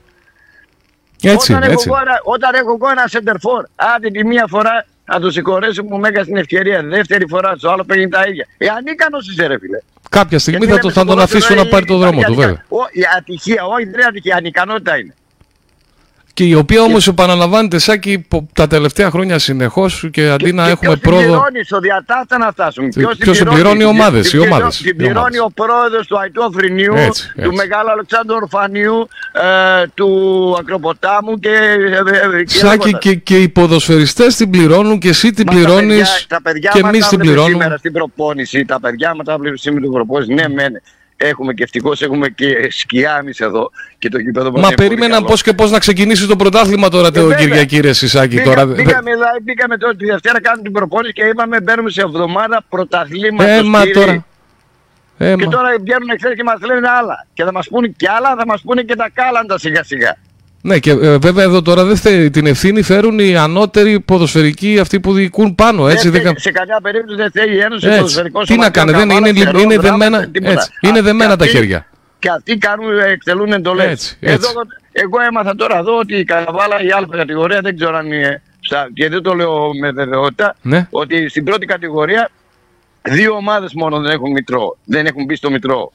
[1.23, 1.85] Έτσι, όταν, έτσι.
[1.87, 3.63] Έχω εγώ, ένα- όταν έχω εγώ ένα center for,
[3.95, 6.83] άντε τη μία φορά να το συγχωρέσω που με έκανε την ευκαιρία.
[6.83, 8.47] Δεύτερη φορά στο άλλο παίρνει τα ίδια.
[8.57, 9.79] Ε, ανίκανος είσαι ρε φίλε.
[10.09, 12.11] Κάποια στιγμή Γιατί θα, το, λέμε θα στο τον αφήσω ποδόσφαιρο, να πάρει το υπάρχει
[12.11, 12.47] δρόμο του, ατυχία.
[12.47, 12.65] βέβαια.
[12.69, 15.13] Ο, η ατυχία, όχι δεν είναι ατυχία, ανικανότητα είναι.
[16.39, 20.71] Και η οποία όμως επαναλαμβάνεται Σάκη πο- τα τελευταία χρόνια συνεχώς και αντί να και
[20.71, 21.25] έχουμε ποιος την πρόοδο.
[21.27, 24.77] πληρώνει στο διατάφτα να φτάσουν; Τι- ποιος την πληρώνει, οι ομάδες, οι Την πληρώνει- ομάδες,
[24.77, 25.39] Την οι πληρώνει ομάδες.
[25.39, 27.55] ο πρόεδρος του Αϊτού Αφρινίου, Έτσι, του έτσι.
[27.55, 29.07] Μεγάλου Αλεξάνδρου Ορφανίου,
[29.81, 30.09] ε, του
[30.59, 31.49] Ακροποτάμου και...
[31.49, 33.01] ε, ε, και Σάκη λέγοντας.
[33.01, 36.71] και, και οι ποδοσφαιριστές την πληρώνουν και εσύ την Μα τα πληρώνεις παιδιά- τα παιδιά
[36.73, 37.63] και μας εμείς τα την βλέπουν πληρώνουμε.
[37.63, 40.33] Σήμερα στην προπόνηση, τα παιδιά μας τα βλέπουν σήμερα στην προπόνηση.
[40.33, 40.81] Ναι, μεν.
[41.21, 44.87] Έχουμε και ευτυχώς έχουμε και σκιά εμείς εδώ και το γήπεδο μας Μα είναι πολύ
[44.87, 45.27] περίμεναν καλό.
[45.27, 47.37] πώς και πώς να ξεκινήσει το πρωτάθλημα τώρα το βέβαια.
[47.37, 48.35] Κυριακή, ρε Σάκη.
[48.35, 48.65] Μπήκα- Τώρα.
[48.65, 53.51] Μπήκαμε, δηλαδή, μπήκαμε τώρα τη Δευτέρα, κάνουμε την προπόνηση και είπαμε μπαίνουμε σε εβδομάδα πρωταθλήματος.
[53.57, 53.93] Ε, μα κύριε.
[53.93, 54.25] τώρα.
[55.17, 55.51] Ε, Και μα.
[55.51, 57.27] τώρα βγαίνουν εχθές και μας λένε άλλα.
[57.33, 60.15] Και θα μας πούνε κι άλλα, θα μας πούνε και τα κάλαντα σιγά σιγά.
[60.61, 64.99] Ναι, και ε, βέβαια εδώ τώρα δεν θε, την ευθύνη φέρουν οι ανώτεροι ποδοσφαιρικοί αυτοί
[64.99, 65.87] που διοικούν πάνω.
[65.87, 67.97] Έτσι, δεν, δεν, θε- σε καμιά περίπτωση δεν θέλει η Ένωση Έτσι.
[67.99, 70.51] Ποδοσφαιρικών Τι να Σωματείων κάνει, δεν Καβάλας, είναι- Τερών, είναι Δράμας, δεμένα- τίποτα.
[70.51, 70.69] έτσι.
[70.81, 71.85] Είναι Α, δεμένα και τα αυτοί- χέρια.
[72.19, 73.85] Και αυτοί κάνουν, ε, εκτελούν εντολές.
[73.91, 74.35] Έτσι, έτσι.
[74.35, 74.49] Εδώ,
[74.91, 78.87] εγώ έμαθα τώρα εδώ ότι η Καβάλα, η άλλη κατηγορία, δεν ξέρω αν είναι, στα,
[78.93, 80.87] και δεν το λέω με βεβαιότητα, Ναι.
[80.89, 82.29] ότι στην πρώτη κατηγορία
[83.01, 84.77] δύο ομάδες μόνο δεν έχουν μητρό.
[84.85, 85.91] Δεν έχουν μπει στο μητρό.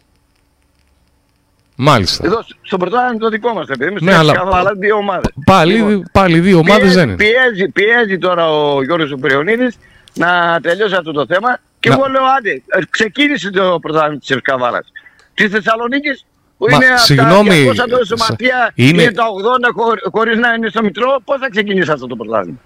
[1.77, 2.27] Μάλιστα.
[2.27, 5.31] Εδώ στο πρωτάθλημα το δικό μας, επειδή Ναι, ναι, αλλά- Καβάλα, δύο ομάδες.
[5.45, 7.17] Πάλι, Λοιπόν, πάλι δύο ομάδες πιέζει, δεν είναι.
[7.17, 9.77] Πιέζει, πιέζει τώρα ο Γιώργος Οπριονίδης
[10.15, 14.31] να τελειώσει αυτό το θέμα και Να- εγώ λέω άντε, ε, ξεκίνησε το πρωτάθλημα της
[14.31, 14.87] Ευκαβάλας.
[15.35, 16.25] Της Θεσσαλονίκης
[16.59, 19.13] που Μα, είναι από συγγνώμη, τα 200 το σα- σωματεία, είναι- είναι...
[19.13, 22.59] τα 80 χω- χωρίς να είναι στο Μητρό, πώς θα ξεκινήσει αυτό το πρωτάθλημα;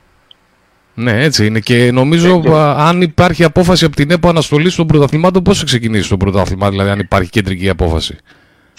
[0.94, 1.60] Ναι, έτσι είναι.
[1.60, 2.48] Και νομίζω Έτσι.
[2.50, 6.70] α, αν υπάρχει απόφαση από την ΕΠΟ αναστολή των πρωταθλημάτων, πώς θα ξεκινήσει το πρωτάθλημα,
[6.70, 8.16] δηλαδή αν υπάρχει κεντρική απόφαση;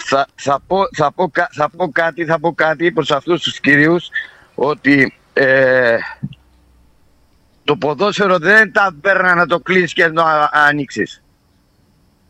[0.04, 3.60] Θα, θα, πω, θα, πω, κα- θα πω κάτι, θα πω κάτι προς αυτούς τους
[3.60, 4.08] κυρίους
[4.54, 5.96] ότι ε,
[7.64, 11.22] Το ποδόσφαιρο δεν τα παίρνα να το κλείσει και να ανοίξεις.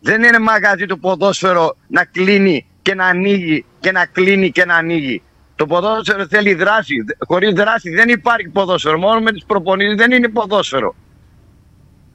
[0.01, 4.77] Δεν είναι μαγαζί το ποδόσφαιρο να κλείνει και να ανοίγει και να κλείνει και να
[4.77, 5.23] ανοίγει.
[5.57, 6.95] Το ποδόσφαιρο θέλει δράση.
[7.27, 8.99] Χωρίς δράση δεν υπάρχει ποδόσφαιρο.
[8.99, 10.97] Μόνο με τις προπονήσεις δεν είναι ποδόσφαιρο.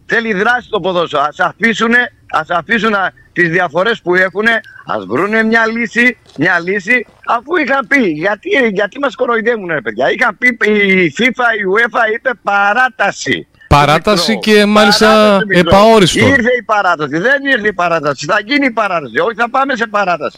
[0.05, 1.23] Θέλει δράση το ποδόσφαιρο.
[1.23, 1.93] Α αφήσουν,
[2.31, 2.93] ας αφήσουν
[3.35, 4.45] τις διαφορές που έχουν,
[4.85, 8.01] ας βρουν μια λύση, μια λύση, αφού είχαν πει.
[8.09, 10.11] Γιατί, γιατί μας κοροϊδεύουν, ρε παιδιά.
[10.11, 13.47] Είχαν πει η FIFA, η UEFA είπε παράταση.
[13.67, 16.27] Παράταση και μάλιστα επαόριστο.
[16.27, 17.17] Ήρθε η παράταση.
[17.17, 18.25] Δεν ήρθε η παράταση.
[18.25, 19.17] Θα γίνει η παράταση.
[19.19, 20.37] Όχι, θα πάμε σε παράταση.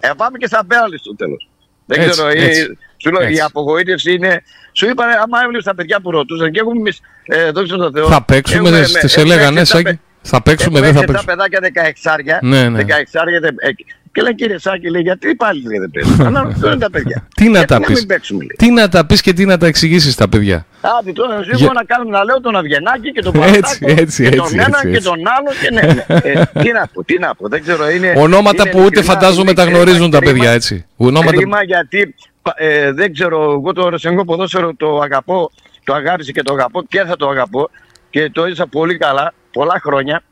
[0.00, 1.48] Θα πάμε και στα πέραλη στο τέλος.
[1.86, 2.28] Δεν Έτσι, ξέρω.
[2.28, 3.40] έτσι, η, σου λέω, η έτσι.
[3.40, 4.42] απογοήτευση είναι.
[4.72, 6.90] Σου είπα, άμα έβλεπες τα παιδιά που ρωτούσαν και έχουμε εμεί,
[7.24, 8.06] ε, δόξα τω Θεώ.
[8.08, 9.82] Θα παίξουμε, έχουμε- δεν- τις έχουμε έλεγαν, αρκετά Σάκη.
[9.84, 9.98] παι-
[10.28, 11.34] Θα παίξουμε, έχουμε δεν θα αρκετά παίξουμε.
[11.34, 12.82] παιδάκια 16 Ναι, ναι.
[12.82, 13.68] 16 δεν- ε,
[14.12, 16.26] και λέει κύριε Σάκη, λέει, γιατί πάλι λέει, δεν παίζουν.
[16.26, 17.28] Αλλά ποιο είναι τα παιδιά.
[17.36, 19.44] Τι να Γιατί τα να πεις; μην παίξουμε, λέει; Τι να τα πεις και τι
[19.44, 20.66] να τα εξηγήσεις στα παιδιά;
[20.98, 24.02] Άντε τώρα, σου Για- είπα να κάνουμε να λέω τον Αβγενάκη και τον Έτσι, Παπαδάκο
[24.02, 25.08] έτσι, και τον έτσι, ένα έτσι, και έτσι.
[25.08, 25.92] τον άλλο και ναι.
[25.92, 26.30] ναι.
[26.40, 27.90] Ε, τι να πω, τι να πω, δεν ξέρω.
[27.90, 30.32] Είναι, Ονόματα είναι που ούτε ειλικρινά, φαντάζομαι είναι τα κρίμα, γνωρίζουν τα κρίμα.
[30.32, 30.84] παιδιά έτσι.
[30.96, 31.36] Ονόματα...
[31.36, 35.50] Κρίμα γιατί πα- ε, δεν ξέρω, εγώ το ρεσενικό ποδόσφαιρο το αγαπώ,
[35.84, 37.70] το αγάπησα και το αγαπώ και θα το αγαπώ
[38.10, 40.22] και το έζησα πολύ καλά, πολλά χρόνια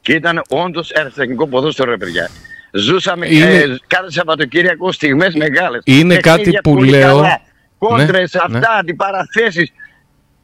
[0.00, 2.28] και ήταν όντως ρεσενικό ποδόσφαιρο ρε παιδιά.
[2.72, 5.82] Ζούσαμε Είναι- ε, κάθε Σαββατοκύριακο στιγμές μεγάλες.
[5.84, 7.40] Είναι Παιχνίδια κάτι που πολύ λέω- καλά.
[7.78, 9.72] Κόντρες, Ναι, αυτά, αντιπαραθέσεις.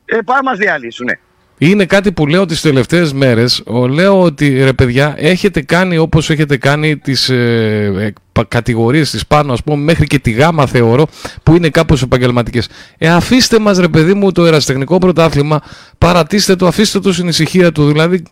[0.04, 1.18] Ε, πάμε να μας διαλύσουνε.
[1.58, 3.62] Είναι κάτι που λέω τις τελευταίες μέρες.
[3.66, 9.10] Ο, λέω ότι ρε παιδιά έχετε κάνει όπως έχετε κάνει τις ε, ε, πα- κατηγορίες
[9.10, 11.06] της πάνω ας πούμε μέχρι και τη γάμα θεωρώ
[11.42, 12.68] που είναι κάπως επαγγελματικές.
[12.98, 15.60] Ε αφήστε μας ρε παιδί μου το ερασιτεχνικό πρωτάθλημα
[15.98, 17.86] παρατήστε το, αφήστε το στην ησυχία του.
[17.86, 18.22] Δηλαδή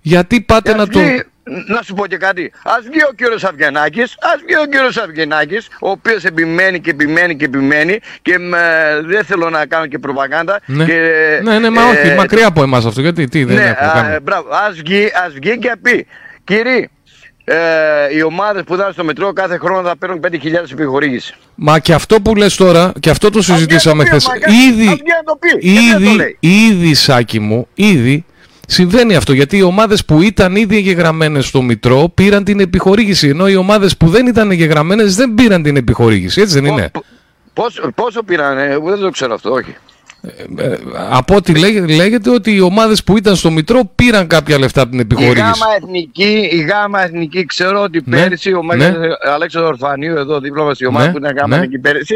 [0.00, 0.98] γιατί πάτε Ας να το...
[0.98, 1.24] βγει-
[1.66, 2.52] να σου πω και κάτι.
[2.62, 7.36] Α βγει ο κύριος Αυγενάκης, ας βγει ο κύριος Αυγενάκης, ο οποίος επιμένει και επιμένει
[7.36, 8.58] και επιμένει και μ, ε,
[9.04, 10.60] δεν θέλω να κάνω και προπαγάνδα.
[10.66, 10.84] Ναι.
[10.84, 11.00] Και,
[11.42, 13.00] ναι, ναι, μα ε, όχι, μακριά από εμάς αυτό.
[13.00, 14.14] Γιατί, τι, δεν ναι, έχουμε α, κάνει.
[14.14, 14.48] ε, μπράβο.
[14.68, 16.06] Ας βγει, ας βγει και πει,
[16.44, 16.90] κύριοι,
[17.54, 20.32] ε, οι ομάδες που ήταν στο μετρό κάθε χρόνο θα παίρνουν 5.000
[20.72, 21.34] επιχορήγηση.
[21.54, 24.24] Μα και αυτό που λες τώρα, και αυτό το συζητήσαμε βγει να χθες.
[24.24, 26.94] το πει, μα, Ήδη, ας βγει να το πει, γιατί δεν το ήδη, λέει; ήδη,
[26.94, 28.24] Σάκη μου, ήδη
[28.66, 29.32] συμβαίνει αυτό.
[29.32, 33.28] Γιατί οι ομάδες που ήταν ήδη εγγεγραμμένες στο Μητρό πήραν την επιχορήγηση.
[33.28, 36.40] Ενώ οι ομάδες που δεν ήταν εγγεγραμμένες δεν πήραν την επιχορήγηση.
[36.40, 37.04] Έτσι δεν είναι; Πο-
[37.52, 39.76] Πόσο, πόσο πήραν, ε, εγώ δεν το ξέρω αυτό, όχι.
[40.56, 40.76] Ε,
[41.10, 44.90] από ό,τι λέγε- λέγεται ότι οι ομάδες που ήταν στο Μητρό πήραν κάποια λεφτά από
[44.90, 45.40] την Η επιχορήγηση.
[45.40, 48.76] γάμα εθνική, η γάμα εθνική, ξέρω ότι Ναι, πέρυσι ο ναι.
[48.76, 48.96] Μέγας
[49.34, 51.54] Αλέξανδρος Ορφανίου εδώ δίπλα μας η ομάδα Ναι, που ήταν γάμα ναι.
[51.56, 52.14] εθνική πέρυσι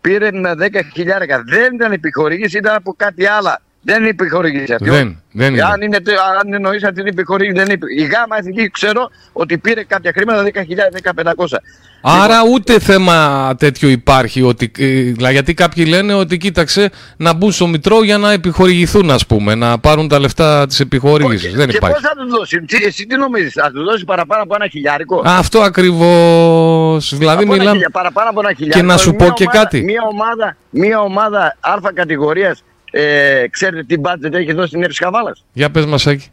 [0.00, 1.42] πήρε με 10.000.
[1.46, 3.56] Δεν ήταν επιχορήγηση, ήταν από κάτι άλλο.
[3.82, 4.90] Δεν είναι επιχορήγηση αυτή.
[4.90, 5.62] Δεν, δεν είναι.
[5.62, 7.72] Αν, είναι, τε- αν εννοείς ότι είναι επιχορήγηση, δεν είναι.
[7.72, 11.60] επι- Η γάμα εθνική ξέρω ότι πήρε κάποια χρήματα 10.000-1500.
[12.02, 14.42] Άρα ούτε θέμα τέτοιο υπάρχει.
[14.42, 19.10] Ότι, ε, δηλαδή, γιατί κάποιοι λένε ότι κοίταξε να μπουν στο Μητρό για να επιχορηγηθούν,
[19.10, 21.54] ας πούμε, να πάρουν τα λεφτά της επιχορήγησης.
[21.54, 21.94] Δεν και υπάρχει.
[22.00, 25.22] πώς θα τους δώσει, τι, εσύ τι νομίζεις, θα τους δώσει παραπάνω από ένα χιλιάρικο;
[25.24, 27.14] Αυτό ακριβώς.
[27.16, 27.70] Δηλαδή Από ένα μιλάμε.
[27.76, 28.78] χιλιά- παραπάνω από ένα χιλιάρικο.
[28.80, 29.82] Και να σου Μια πω και ομάδα- κάτι.
[29.82, 35.44] Μια ομάδα, μια ομάδα Α κατηγορίας, ε, ξέρετε τι budget έχει δώσει στην Εύση Καβάλας.
[35.52, 36.26] Για πες μας, Άκη.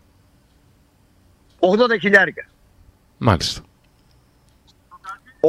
[1.60, 2.46] 80 χιλιάρικα.
[3.18, 3.62] Μάλιστα.
[5.40, 5.48] 80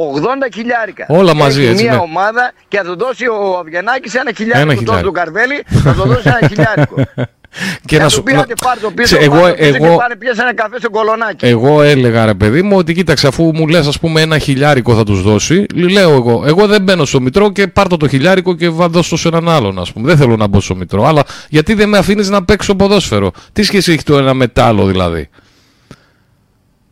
[0.53, 1.05] χιλιάρικα.
[1.09, 1.99] Όλα μαζί, Έχει έτσι, Μια ναι.
[1.99, 4.65] ομάδα και θα του δώσει ο Αβγενάκης ένα Ένα χιλιάρικο.
[4.65, 5.07] Τώρα χιλιάρικο.
[5.07, 6.95] του Καρβέλη θα του δώσει ένα χιλιάρικο.
[7.85, 9.55] Και θα να του σου πει να- άντε πάρ' το πίσω, Ξέ, πάρ' εγώ, το
[9.55, 11.45] πίσω και εγώ, πάνε πιάσε ένα καφέ στο κολονάκι.
[11.45, 15.03] εγώ έλεγα ρε παιδί μου ότι κοίταξε αφού μου λες ας πούμε ένα χιλιάρικο θα
[15.03, 18.69] τους δώσει λέω εγώ εγώ δεν μπαίνω στο Μητρό και πάρ' το το χιλιάρικο και
[18.69, 21.23] βα- δώσ' το σε έναν άλλον ας πούμε δεν θέλω να μπω στο Μητρό αλλά
[21.49, 24.85] γιατί δεν με αφήνεις να παίξω ποδόσφαιρο; Τι σχέση έχει το ένα με το άλλο
[24.85, 25.29] δηλαδή;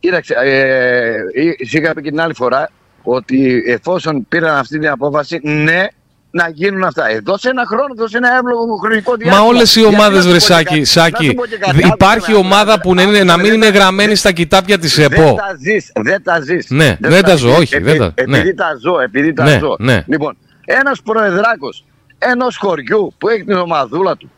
[0.00, 2.70] Κοίταξε, ε, ε, είχα πει και την άλλη φορά
[3.10, 5.86] ότι εφόσον πήραν αυτή την απόφαση, ναι,
[6.30, 7.08] να γίνουν αυτά.
[7.08, 9.42] Ε, δώσε ένα χρόνο, δώσε ένα εύλογο χρονικό διάστημα.
[9.42, 11.34] Μα όλες οι Γιατί ομάδες να σου βρε πω και Σάκη, κάτι, να Σάκη σου
[11.34, 13.44] πω και κάτι, δ- άκουσε υπάρχει με, ομάδα άκουσε που να, με, είναι, να μην
[13.46, 16.66] δεν είναι τα- γραμμένη στα κοιτάπια της Δεν ΕΠΟ τα ζεις, δεν τα ζεις.
[16.70, 17.58] Ναι, δεν τα ζω, ζεις.
[17.58, 18.36] όχι, δεν τα- επει- ναι.
[18.38, 19.76] Επειδή τα ζω, επειδή τα Ναι, ζω.
[19.78, 20.04] ναι.
[20.06, 21.84] Λοιπόν, ένας προεδράκος
[22.18, 24.30] ενός χωριού που έχει την ομαδούλα του,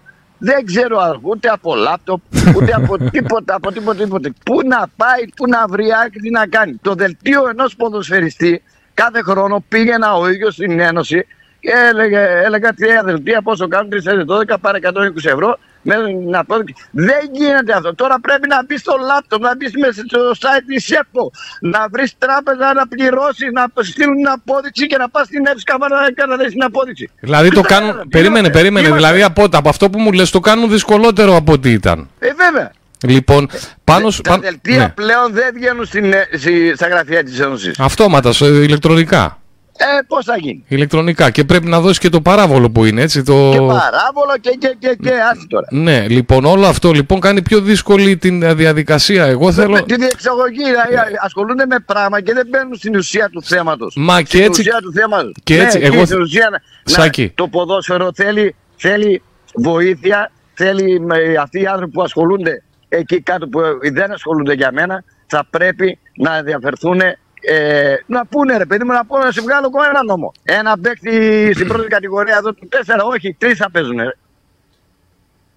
[0.42, 2.20] δεν ξέρω α, ούτε από λάπτοπ,
[2.56, 4.30] ούτε από τίποτα, από τίποτα, τίποτα.
[4.44, 6.74] Πού να πάει, πού να βρει, άκρη, τι να κάνει.
[6.82, 8.62] Το δελτίο ενός ποδοσφαιριστή
[8.94, 11.26] κάθε χρόνο πήγαινα ο ίδιος στην Ένωση
[11.60, 14.90] και έλεγε, έλεγα τρία δελτία πόσο κάνουν 3 12 πάρε 120
[15.24, 16.54] ευρώ με να πω,
[16.90, 17.94] δεν γίνεται αυτό.
[17.94, 22.14] Τώρα πρέπει να μπεις στο λάπτοπ, να μπεις μέσα στο site της ΕΠΟ, να βρεις
[22.18, 26.62] τράπεζα να πληρώσεις, να στείλουν την απόδειξη και να πας στην ΕΠΣΚΑ να καταθέσεις την
[26.62, 27.10] απόδειξη.
[27.20, 27.90] Δηλαδή το Κοιτάξτε, κάνουν.
[27.90, 28.86] είμαστε- Περίμενε, περίμενε.
[28.86, 32.08] είμαστε- Δηλαδή από, από αυτό που μου λες το κάνουν δυσκολότερο από ό,τι ήταν.
[32.18, 32.70] Ε, βέβαια.
[33.06, 33.48] Λοιπόν,
[33.84, 34.20] πάνω σου.
[34.20, 34.88] Τα πάνω- δελτία ναι.
[34.88, 37.78] πλέον δεν βγαίνουν στην, ε, στη- στα γραφεία της Ένωσης.
[37.78, 39.38] Αυτόματα, σε ηλεκτρονικά.
[39.82, 41.30] Ε, πώς θα γίνει; Ηλεκτρονικά.
[41.30, 43.22] Και πρέπει να δώσει και το παράβολο που είναι, έτσι.
[43.22, 43.50] Το...
[43.50, 45.66] Και παράβολο και, και, και, και άσε τώρα.
[45.70, 49.24] Ναι, λοιπόν, όλο αυτό λοιπόν κάνει πιο δύσκολη την διαδικασία.
[49.24, 49.72] Εγώ θέλω.
[49.72, 53.94] Με τη διεξαγωγή δηλαδή, ασχολούνται με πράγμα και δεν μπαίνουν στην ουσία του θέματος.
[53.96, 54.60] Μα και έτσι.
[54.60, 55.32] Στην ουσία του θέματος.
[55.42, 56.04] Και έτσι, ναι, εγώ.
[56.04, 57.22] Στην ουσία, Σάκη.
[57.22, 59.22] να, το ποδόσφαιρο θέλει, θέλει
[59.54, 63.60] βοήθεια, θέλει με αυτοί οι άνθρωποι που ασχολούνται εκεί κάτω που
[63.92, 67.00] δεν ασχολούνται για μένα, θα πρέπει να ενδιαφερθούν
[67.40, 70.32] ε, να πούνε ρε παιδί μου, να πούνε να σε βγάλω ακόμα ένα νόμο.
[70.42, 74.00] Ένα παίκτη στην πρώτη κατηγορία εδώ του 4, όχι, τρεις θα παίζουν.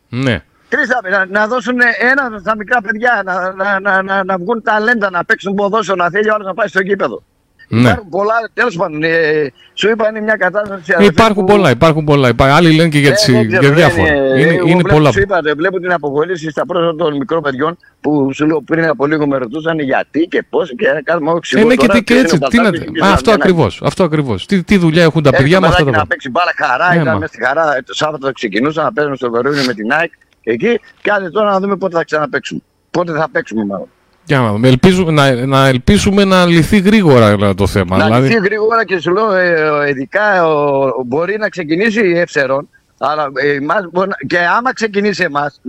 [0.09, 0.43] Ναι.
[0.69, 4.61] Τρεις θα, να, να δώσουν ένα στα μικρά παιδιά, να, να, να, να, να βγουν
[4.61, 7.23] ταλέντα, να παίξουν ποδόσφαιρο, να θέλει ο άλλος να πάει στο γήπεδο.
[7.68, 7.80] Ναι.
[7.89, 10.93] Υπάρχουν πολλά, τέλος πάντων, ε, σου είπα είναι μια κατάσταση...
[10.97, 11.51] Ε, υπάρχουν που...
[11.53, 12.28] πολλά, υπάρχουν πολλά.
[12.30, 14.07] Υπάρχουν, άλλοι λένε και για, τις, Ε, για ξέρω, διάφορα.
[14.07, 15.11] δεν Είναι, είναι, εγώ βλέπω, πολλά.
[15.11, 18.86] Σου είπα, δεν βλέπω την αποβολήση στα πρόσωπα των μικρών παιδιών που σου λέω πριν
[18.88, 22.14] από λίγο με ρωτούσαν γιατί και πώς και κάνουμε όχι Ε, ναι, και, τι- και
[22.14, 22.38] έτσι.
[22.39, 22.68] Τι να,
[23.07, 23.82] Α, αυτό ακριβώς.
[23.84, 24.45] Αυτό ακριβώς.
[24.45, 26.07] Τι, τι δουλειά έχουν τα παιδιά μας αυτά τα να πράγματα.
[26.07, 27.20] παίξει μπάλα χαρά, Ε, ήταν μα.
[27.20, 27.64] μέσα στη χαρά.
[27.86, 30.11] Το Σάββατο ξεκινούσαν να παίζουν στο Βερολίνο με την ΑΕΚ
[30.43, 32.61] εκεί και άντε τώρα να δούμε πότε θα ξαναπαίξουμε.
[32.91, 33.88] Πότε θα παίξουμε μάλλον.
[34.26, 34.67] Για να, δούμε.
[34.67, 37.97] ελπίζουμε, να, να ελπίσουμε να λυθεί γρήγορα δηλαδή, το θέμα.
[37.97, 42.69] Να δηλαδή, λυθεί γρήγορα και σου λέω, ε, ειδικά ο- μπορεί να ξεκινήσει η Εύσερον,
[42.97, 45.61] αλλά ε, εμάς μπορεί να- και άμα ξεκινήσει εμάς,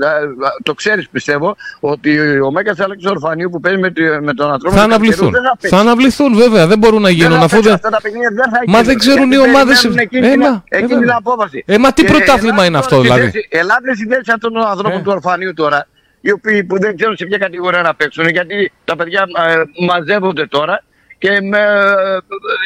[0.63, 4.81] το ξέρεις πιστεύω, ότι ο Μέγας Αλέξο Ορφανίου που παίζει με, τη- με τον ανθρώπινο
[4.81, 5.31] θα αναβληθούν.
[5.31, 5.77] δεν θα παίξει.
[5.77, 6.67] Θα αναβληθούν βέβαια.
[6.67, 7.75] Δεν μπορούν να Δεν γίνουν θα αφού παίξει δεν.
[7.75, 8.85] αυτά τα παιχνίδια, δεν θα Μα γίνουν.
[8.85, 11.17] δεν ξέρουν Γιατί οι ομάδες- περιμένουν Εκείνη, Ε, την- μα, ε, εκείνη την βέβαια.
[11.19, 11.65] απόφαση.
[11.67, 13.31] Ε, μα τι Και πρωτάθλημα ελάτε είναι αυτό, τώρα στη δηλαδή.
[13.31, 15.03] θέση- Ελάτε στη θέση αυτών των ανθρώπων Ε.
[15.03, 15.87] του Ορφανίου τώρα,
[16.27, 20.47] οι οποίοι που δεν ξέρουν σε ποια κατηγορία να παίξουν, γιατί τα παιδιά ε, μαζεύονται
[20.47, 20.85] τώρα
[21.19, 21.59] και με,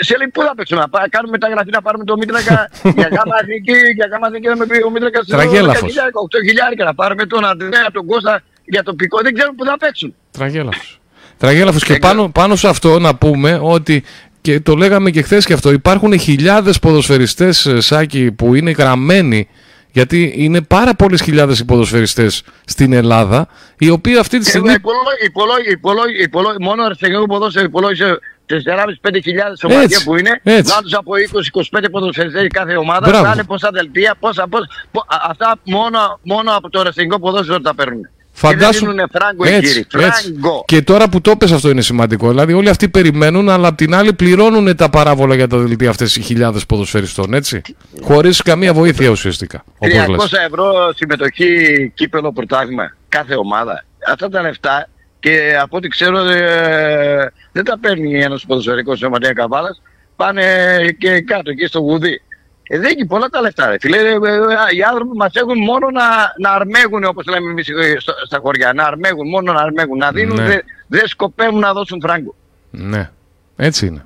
[0.01, 3.37] σε λέει πού θα παίξουμε, να πά- κάνουμε μεταγραφή να πάρουμε το Μήτρακα για γάμα
[3.43, 5.93] εθνική, για γάμα εθνική να με πει ο Μήτρακας Τραγέλαφος.
[5.93, 10.15] 8 χιλιάρικα να πάρουμε τον Αντρέα, τον Κώστα για τοπικό, δεν ξέρουν πού θα παίξουν.
[10.31, 11.01] Τραγέλαφος.
[11.39, 14.05] Τραγέλαφος και Δεν πάνω, πάνω σε αυτό να πούμε ότι
[14.41, 15.73] και το λέγαμε και χθες και αυτό.
[15.73, 19.49] Υπάρχουν χιλιάδες ποδοσφαιριστές ε, Σάκη που είναι γραμμένοι
[19.93, 24.73] γιατί είναι πάρα πολλές χιλιάδες οι ποδοσφαιριστές στην Ελλάδα οι οποίοι αυτή τη στιγμή
[26.23, 28.19] Υπολόγι, μόνο αριστερό ποδόσφαιρο υπολόγισε
[28.51, 28.57] 4.500-5.000
[29.63, 30.41] ομάδια Έτσι, που είναι.
[30.43, 30.75] έτσι.
[30.75, 31.13] Να τους από
[31.79, 33.09] 20-25 ποδοσφαιριστές κάθε ομάδα.
[33.09, 33.25] Μπράβο.
[33.25, 37.61] Θα είναι πόσα δελτία, πόσα, πόσα, πο- α- αυτά μόνο, μόνο από το αριστερικό ποδόσφαιρο
[37.61, 38.09] τα παίρνουν.
[38.39, 38.71] Φαντάσου.
[38.71, 40.05] Και δεν δίνουνε φράγκο οι έτσι, κύριοι.
[40.05, 40.23] έτσι.
[40.23, 40.65] Φράγκο.
[40.67, 42.29] Και τώρα που το πες αυτό είναι σημαντικό.
[42.29, 46.17] Δηλαδή όλοι αυτοί περιμένουν, αλλά απ' την άλλη πληρώνουν τα παράβολα για τα δελτία αυτές
[46.17, 47.63] οι χιλιάδες ποδοσφαιριστών, έτσι.
[48.03, 49.65] Χωρίς καμία βοήθεια ουσιαστικά.
[49.79, 50.33] Όπως 300 λες.
[50.47, 53.85] ευρώ συμμετοχή κύπελο πρωτάθλημα κάθε ομάδα.
[54.11, 54.89] Αυτά τα λεφτά
[55.21, 59.83] και από ό,τι ξέρω ε, δεν τα παίρνει ένας ποδοσφαιρικός σωματεία Καβάλας.
[60.17, 60.45] Πάνε
[60.99, 62.21] και κάτω εκεί στο γουδί.
[62.69, 63.67] Ε, δεν έχει πολλά τα λεφτά.
[63.71, 63.77] Ρε.
[63.81, 64.17] Φίλε, ε, ε,
[64.77, 66.03] οι άνθρωποι μας έχουν μόνο να,
[66.39, 68.73] να αρμέγουν όπως λέμε εμείς ε, στο- στα χωριά.
[68.73, 69.99] Να αρμέγουν, μόνο να αρμέγουν.
[69.99, 70.47] Να δίνουν, Ναι.
[70.47, 72.35] δεν δεν σκοπεύουν να δώσουν φράγκο.
[72.71, 73.11] Ναι,
[73.57, 74.05] έτσι είναι.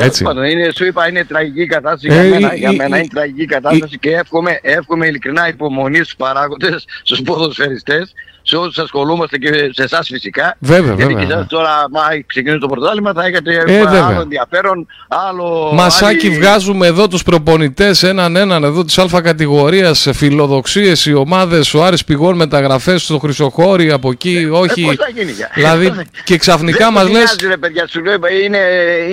[0.00, 0.32] Έτσι είναι.
[0.32, 2.54] Πάντων, είναι, σου είπα, είναι τραγική κατάσταση Ε, για μένα.
[2.54, 6.84] η- για η- μένα η- είναι τραγική κατάσταση και εύχομαι, εύχομαι ειλικρινά υπομονή στους παράγοντες,
[7.02, 8.12] στους ποδοσφαιριστές,
[8.46, 10.56] σε όσους ασχολούμαστε και σε εσάς φυσικά.
[10.58, 11.46] Βέβαια, Γιατί βέβαια, και εσάς ναι.
[11.46, 14.20] τώρα, μα ξεκινήσει το πρωτάθλημα, θα έχετε Ε, άλλο βέβαια.
[14.22, 14.86] ενδιαφέρον,
[15.28, 15.70] άλλο...
[15.74, 21.74] Μασάκι άλλη- βγάζουμε εδώ τους προπονητές έναν έναν εδώ της Α κατηγορίας φιλοδοξίες οι ομάδες
[21.74, 25.86] ο Άρης Πηγών μεταγραφές στο Χρυσοχώρι από εκεί Ε, όχι πώς θα γίνει, για- δηλαδή
[25.88, 28.14] πώς θα- και ξαφνικά δεν μας τους λες νοιάζει, ρε παιδιά, σου λέω,
[28.44, 28.58] είναι,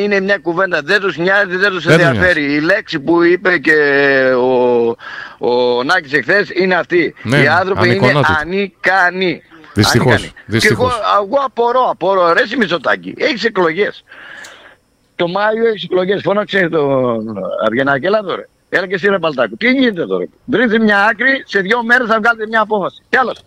[0.04, 0.82] είναι μια κουβέντα.
[0.84, 2.54] Δεν τους νοιάζει, δεν τους Δεν τους ενδιαφέρει.
[2.54, 3.74] Η λέξη που είπε και
[4.38, 4.96] ο,
[5.48, 7.14] ο Νάκης εχθές είναι αυτή.
[7.24, 8.34] Ναι, Οι άνθρωποι είναι ανικανότητοι.
[9.26, 9.42] Ανικανοί.
[9.74, 10.32] Δυστυχώς, Ανικανοί.
[10.46, 10.94] δυστυχώς.
[10.94, 12.34] Και εγώ, εγώ απορώ, απορώ.
[12.34, 14.04] Ρε Μητσοτάκη, έχεις εκλογές.
[15.16, 16.22] Το Μάιο έχεις εκλογές.
[16.22, 18.48] Φώναξε τον Αυγενάκη, έλα τώρα.
[18.70, 19.58] Έλα και εσύ ρε Παλτάκου.
[19.58, 20.26] Τι γίνεται τώρα.
[20.46, 23.02] Βρείτε μια άκρη, σε δύο μέρες θα βγάλετε μια απόφαση.
[23.10, 23.40] Κι άλλος.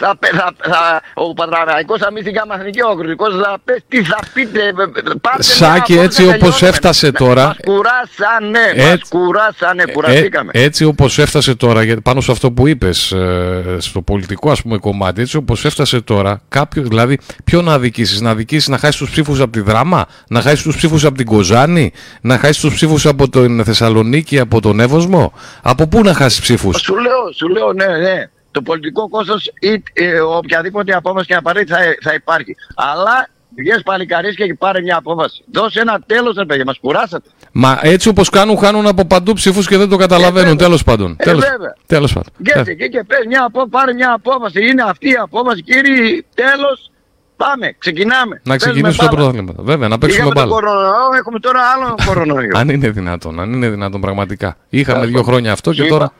[0.00, 4.02] Θα, πε- θα, θα, ο Πατραναϊκός θα μείνει γάμα εθνική, ο Κρητικός θα πες τι
[4.04, 4.60] θα πείτε.
[4.66, 4.72] ε,
[5.20, 6.68] Πάρτε Σάκη, μια έτσι απόφαση, όπως τελειώνουμε.
[6.68, 10.50] έφτασε τώρα- Μας κουράσανε, μας Έτσι- κουράσανε, Ε, κουραστήκαμε.
[10.54, 14.78] έτσι όπως έφτασε τώρα για- πάνω σε αυτό που είπες ε, στο πολιτικό ας πούμε
[14.78, 19.10] κομμάτι έτσι όπως έφτασε τώρα κάποιος, δηλαδή ποιο να αδικήσεις να αδικήσεις να χάσεις τους
[19.10, 23.06] ψήφους από τη Δράμα να χάσεις τους ψήφους από την Κοζάνη να χάσεις τους ψήφους
[23.06, 25.32] από την Θεσσαλονίκη από τον Εύωσμο
[25.62, 28.28] από πού να χάσεις ψήφους; Σου λέω, σου λέω, ναι, ναι.
[28.50, 32.56] Το πολιτικό κόστος ή ε, οποιαδήποτε απόφαση και να πάρει θα, θα υπάρχει.
[32.76, 35.44] Αλλά βγες παλικαρίες και πάρε μια απόφαση.
[35.52, 37.28] Δώσε ένα τέλος, ρε παιδιά, μας κουράσατε.
[37.52, 40.66] Μα έτσι όπως κάνουν χάνουν από παντού ψήφους και δεν το καταλαβαίνουν Ε, βέβαια.
[40.66, 41.74] τέλος πάντων Ε, τέλος, βέβαια.
[41.86, 44.66] τέλος πάντων Βγες Ε, εκεί και πες μια από, πάρε μια απόφαση.
[44.68, 46.90] Είναι αυτή η απόφαση, κύριε, τέλος.
[47.36, 48.40] Πάμε, ξεκινάμε.
[48.44, 49.30] να Παίζουμε ξεκινήσουμε το μπάλα.
[49.30, 52.50] πρωτάθλημα βέβαια να παίξουμε Είχαμε τον μπάλα κορονοϊό, έχουμε τώρα άλλο κορονοϊό.
[52.54, 55.32] αν είναι δυνατόν αν είναι δυνατόν πραγματικά είχαμε Τέλος δύο πάντων.
[55.32, 56.12] χρόνια αυτό Σου και είπα, τώρα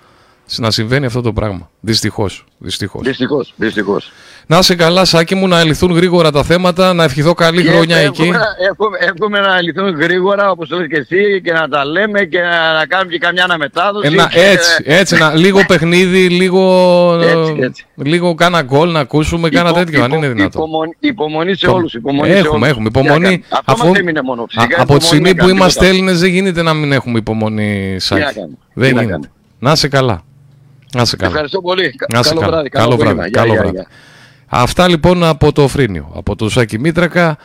[0.56, 1.70] να συμβαίνει αυτό το πράγμα.
[1.80, 2.44] Δυστυχώς.
[2.58, 3.02] Δυστυχώς.
[3.02, 4.12] Δυστυχώς, δυστυχώς.
[4.46, 7.96] Να σε καλά, Σάκη μου, να λυθούν γρήγορα τα θέματα, να ευχηθώ καλή Και χρονιά
[7.96, 8.38] εύχομαι- εκεί.
[8.70, 12.40] Εύχομαι, εύχομαι να λυθούν γρήγορα όπως το λες και εσύ και να τα λέμε και
[12.40, 14.06] να, να κάνουμε και καμιά αναμετάδοση.
[14.06, 16.62] Ε, να- και- έτσι, έτσι, να, λίγο παιχνίδι, λίγο,
[17.22, 17.84] Έτσι, έτσι.
[17.96, 20.62] λίγο κάνα γκολ να ακούσουμε, κάνα Υπο- τέτοιο, αν υπο- είναι δυνατόν.
[20.62, 21.94] Υπομονή, υπομονή σε Υπο- όλους.
[21.94, 22.68] Υπομονή σε Έχουμε, όλους.
[22.68, 23.24] έχουμε Τι να υπομονή.
[23.24, 23.44] κάνουμε.
[23.50, 24.42] Αυτό αφού- μας έμεινε μόνο.
[24.42, 25.96] Α- Φυσικά από τη υπομονή στιγμή να που κάνουμε είμαστε τίποτα.
[25.96, 28.20] Έλληνες δεν γίνεται να μην έχουμε υπομονή, Σάκη.
[28.24, 28.56] να κάνουμε.
[28.74, 29.10] Δεν Τι να γίνεται.
[29.10, 29.30] κάνουμε.
[29.58, 30.22] Να σε καλά.
[30.94, 31.30] Να σε καλά.
[31.30, 31.94] Ευχαριστώ πολύ.
[32.12, 32.52] Να σε καλό καλά.
[32.52, 32.68] βράδυ.
[32.68, 33.12] Καλό απόγευμα.
[33.14, 33.30] βράδυ.
[33.30, 33.76] Γεια, Καλό γεια, βράδυ.
[33.76, 33.86] γεια.
[34.46, 37.38] Αυτά λοιπόν από το Φρύνιο, από το Σάκη Μήτρακα.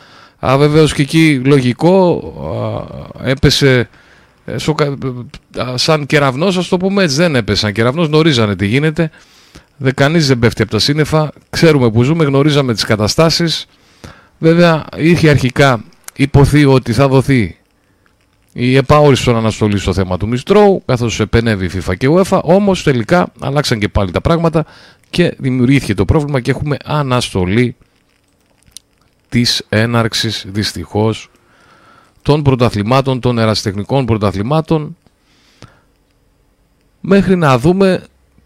[0.46, 2.18] Α, βεβαίως και εκεί λογικό
[3.22, 3.88] α, έπεσε
[4.44, 4.98] ε, σοκα-
[5.58, 9.10] α, σαν κεραυνός, ας το πούμε έτσι, δεν έπεσε σαν κεραυνός, γνωρίζανε τι γίνεται.
[9.76, 13.66] Δεν, κανείς δεν πέφτει από τα σύννεφα, ξέρουμε που ζούμε, γνωρίζαμε τις καταστάσεις.
[14.38, 15.84] Βέβαια είχε αρχικά
[16.16, 17.56] υποθεί ότι θα δοθεί
[18.56, 22.40] η επαόριστον στον αναστολή στο θέμα του Μιστρώου, καθώς επενεύει η FIFA και η UEFA,
[22.42, 24.64] όμως τελικά αλλάξαν και πάλι τα πράγματα
[25.10, 27.76] και δημιουργήθηκε το πρόβλημα και έχουμε αναστολή
[29.28, 31.30] της έναρξης δυστυχώς
[32.22, 34.96] των πρωταθλημάτων, των ερασιτεχνικών πρωταθλημάτων
[37.00, 38.04] μέχρι να δούμε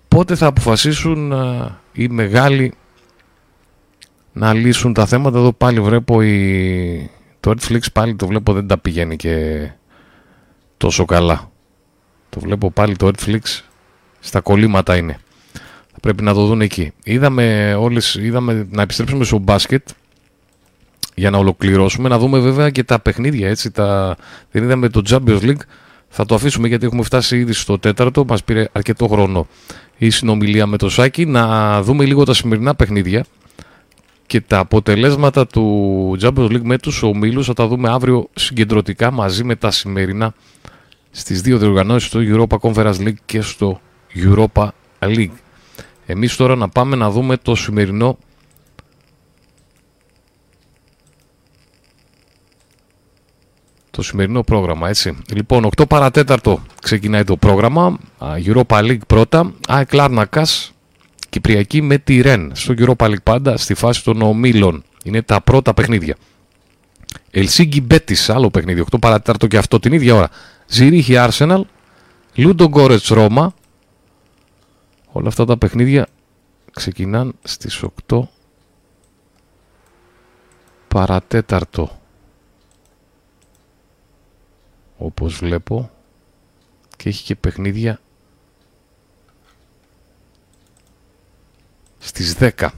[0.09, 2.73] πότε θα αποφασίσουν α, οι μεγάλοι
[4.33, 5.39] να λύσουν τα θέματα.
[5.39, 7.11] Εδώ πάλι βλέπω η...
[7.41, 9.69] το Netflix πάλι το βλέπω δεν τα πηγαίνει και
[10.79, 11.51] τόσο καλά.
[12.29, 13.41] Το βλέπω πάλι το Netflix
[14.21, 15.19] στα κολλήματα είναι.
[15.93, 16.93] Θα πρέπει να το δουν εκεί.
[17.05, 19.89] Είδαμε, όλες, είδαμε να επιστρέψουμε στο μπάσκετ
[21.15, 23.71] για να ολοκληρώσουμε, να δούμε βέβαια και τα παιχνίδια έτσι.
[23.71, 24.17] Τα...
[24.51, 25.61] Δεν είδαμε το Champions League.
[26.09, 28.25] Θα το αφήσουμε γιατί έχουμε φτάσει ήδη στο τέταρτο.
[28.29, 29.47] Μας πήρε αρκετό χρόνο
[29.97, 31.27] η συνομιλία με το Σάκη.
[31.27, 33.25] Να δούμε λίγο τα σημερινά παιχνίδια
[34.29, 39.45] και τα αποτελέσματα του Champions League με τους ομίλους θα τα δούμε αύριο συγκεντρωτικά μαζί
[39.45, 40.35] με τα σημερινά
[41.11, 43.81] στις δύο διοργανώσεις στο Europa Conference League και στο
[44.15, 44.69] Europa
[44.99, 45.37] League.
[46.07, 48.19] Εμείς τώρα να πάμε να δούμε το σημερινό
[53.91, 55.19] το σημερινό πρόγραμμα, έτσι.
[55.35, 57.99] Λοιπόν, 8 παρατέταρτο ξεκινάει το πρόγραμμα.
[58.19, 59.53] Α, Europa League πρώτα.
[59.69, 60.73] ΑΕΚ Λάρνακας,
[61.29, 62.53] Κυπριακή με τη Ρεν.
[62.55, 64.85] Στο Europa League πάντα, στη φάση των ομίλων.
[65.05, 66.17] Είναι τα πρώτα παιχνίδια.
[67.31, 70.31] Ελσίγκη Μπέτης, άλλο παιχνίδι, 8 παρατέταρτο και αυτό την ίδια ώρα.
[70.67, 71.61] Ζηρίχη Arsenal,
[72.35, 73.55] Λούντο Γκόρετς Ρώμα.
[75.13, 76.07] Όλα αυτά τα παιχνίδια
[76.73, 78.29] ξεκινάν στις 8
[80.89, 82.01] παρατέταρτο.
[84.97, 85.91] Όπως βλέπω
[86.97, 88.01] και έχει και παιχνίδια
[91.99, 92.69] στις 10.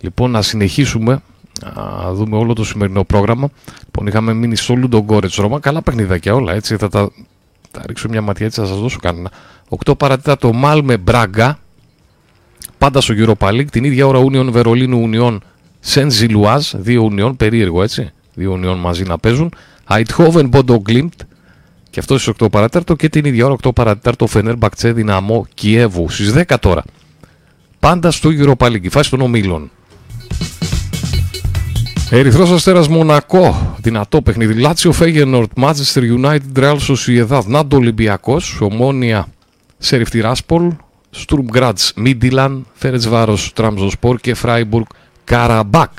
[0.00, 1.22] Λοιπόν, να συνεχίσουμε
[1.62, 3.48] να δούμε όλο το σημερινό πρόγραμμα.
[3.84, 5.60] Λοιπόν, είχαμε μείνει στο Λουντογκόρετς Ρώμα.
[5.60, 6.76] Καλά παιχνιδάκια όλα, έτσι.
[6.76, 7.10] Θα τα,
[7.70, 9.30] θα ρίξω μια ματιά, έτσι θα σας δώσω κανένα.
[9.84, 11.58] 8 παρά τέταρτο Μάλμε Μπράγκα.
[12.78, 13.70] Πάντα στο Europa League.
[13.70, 15.38] Την ίδια ώρα Union Βερολίνου Union
[15.80, 16.72] Σεν Ζιλουάζ.
[16.74, 18.10] Δύο Union, περίεργο έτσι.
[18.34, 19.52] Δύο Union μαζί να παίζουν.
[19.88, 21.20] Αϊντχόφεν Μπόντο Γκλιμτ.
[21.90, 22.94] Και αυτό στις 8 παρά τέταρτο.
[22.94, 26.10] Και την ίδια ώρα 8 παρά τέταρτο Φενέρμπαχτσε Ντιναμό Κιέβου.
[26.10, 26.82] Στις 10 τώρα.
[27.86, 28.82] Πάντα στο Europa League.
[28.82, 29.70] Η φάση των ομίλων.
[32.10, 34.54] Ερυθρός Αστέρας Μονακό, δυνατό παιχνίδι.
[34.54, 39.28] Λάτσιο Φέγενορτ, Manchester United, Real Sociedad, Νάντο Ολυμπιακός, Ομόνια
[39.78, 40.70] Σεριφτή Ράσπολ,
[41.10, 44.84] Στουρμ Γκράτς, Μίντιλαν, Φέρετς Βάρος, Τραμζοσπορ και Φράιμπουργκ
[45.24, 45.90] Καραμπάκ.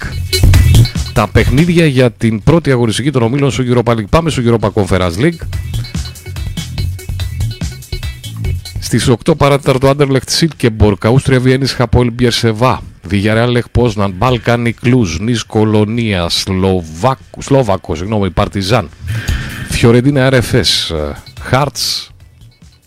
[1.14, 4.10] Τα παιχνίδια για την πρώτη αγωνιστική των ομίλων στο Europa League.
[4.10, 5.40] Πάμε στο Europa Conference League.
[8.80, 15.44] Στις 8 παράτεταρτο Άντερλεχτ Σίλκεμπορκ, Αούστρια Βιέννης Χαπόλ Μπιερσεβά, Βιγιαρεάλ Λεχ Πόσναν, Μπαλκάνι Κλούζ, Νης
[15.44, 18.90] Κολονία, Σλοβάκο, Σλόβακο, συγγνώμη, Παρτιζάν,
[19.70, 20.96] Φιωρεντίνα RFS,
[21.42, 22.10] Χάρτς,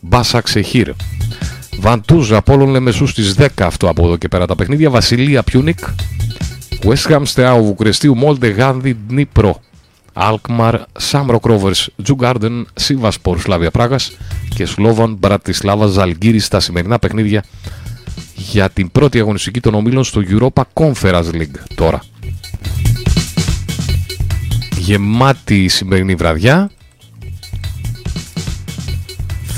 [0.01, 0.91] Μπάσα Ξεχύρ,
[1.79, 5.79] Βαντούζ, Απόλλων Λεμεσού στις 10 αυτό από εδώ και πέρα τα παιχνίδια, Βασιλεία Πιούνικ,
[6.85, 9.61] West Ham Στεάου Βουκρεστίου, Μόλτε Γάνδη, Νίπρο,
[10.21, 14.13] Alkmaar, Σάμρο Κρόβερς, Τζουγκάρντεν, Σίβασπορ, Σλάβια Πράγας
[14.55, 17.45] και Σλόβαν Μπρατισλάβα Ζαλγκύρη στα σημερινά παιχνίδια
[18.35, 22.03] για την πρώτη αγωνιστική των ομίλων στο Europa Conference League τώρα.
[24.79, 26.71] Γεμάτη η σημερινή βραδιά.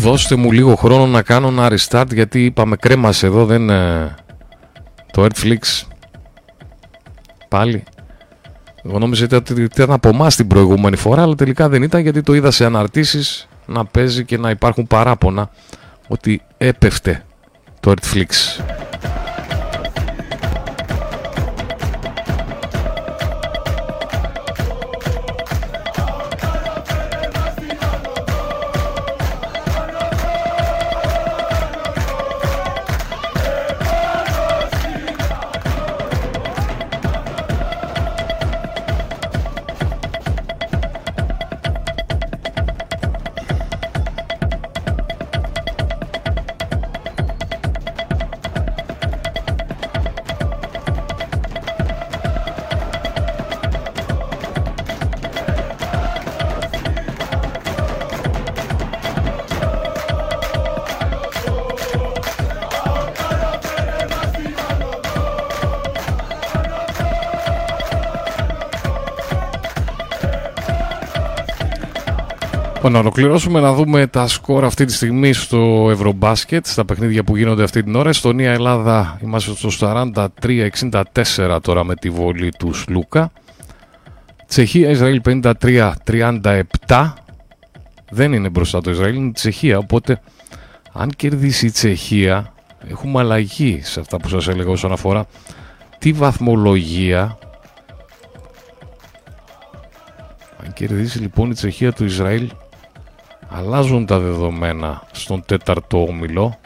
[0.01, 3.71] Δώστε μου λίγο χρόνο να κάνω ένα restart γιατί είπαμε κρέμασε εδώ δεν...
[3.71, 4.15] ε,
[5.13, 5.87] Το Netflix
[7.49, 7.83] πάλι
[8.85, 12.35] εγώ νόμιζα ότι ήταν από εμάς την προηγούμενη φορά, αλλά τελικά δεν ήταν γιατί το
[12.35, 15.51] είδα σε αναρτήσεις να παίζει και να υπάρχουν παράπονα
[16.09, 17.25] ότι έπεφτε
[17.81, 18.27] το Netflix.
[73.03, 77.83] Ολοκληρώσουμε να δούμε τα σκορ αυτή τη στιγμή στο Ευρωμπάσκετ, στα παιχνίδια που γίνονται αυτή
[77.83, 78.09] την ώρα.
[78.09, 83.33] Εστονία, Ελλάδα, είμαστε στο 43-64 τώρα με τη βολή τους Σλούκα.
[84.47, 87.13] Τσεχία, Ισραήλ 53-37.
[88.11, 89.79] Δεν είναι μπροστά το Ισραήλ, είναι η Τσεχία.
[89.79, 90.21] Οπότε,
[90.93, 92.53] αν κερδίσει η Τσεχία,
[92.89, 95.27] έχουμε αλλαγή σε αυτά που σας έλεγα όσον αφορά
[95.99, 97.39] τη βαθμολογία.
[100.65, 102.51] Αν κερδίσει λοιπόν η Τσεχία του Ισραήλ,
[103.63, 106.59] αλλάζουν τα δεδομένα στον τέταρτο όμιλο.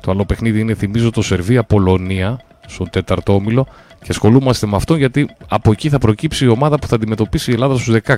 [0.00, 3.66] Το άλλο παιχνίδι είναι, θυμίζω, το Σερβία-Πολωνία στον τέταρτο όμιλο
[3.98, 7.54] και ασχολούμαστε με αυτό γιατί από εκεί θα προκύψει η ομάδα που θα αντιμετωπίσει η
[7.54, 8.14] Ελλάδα στους 16.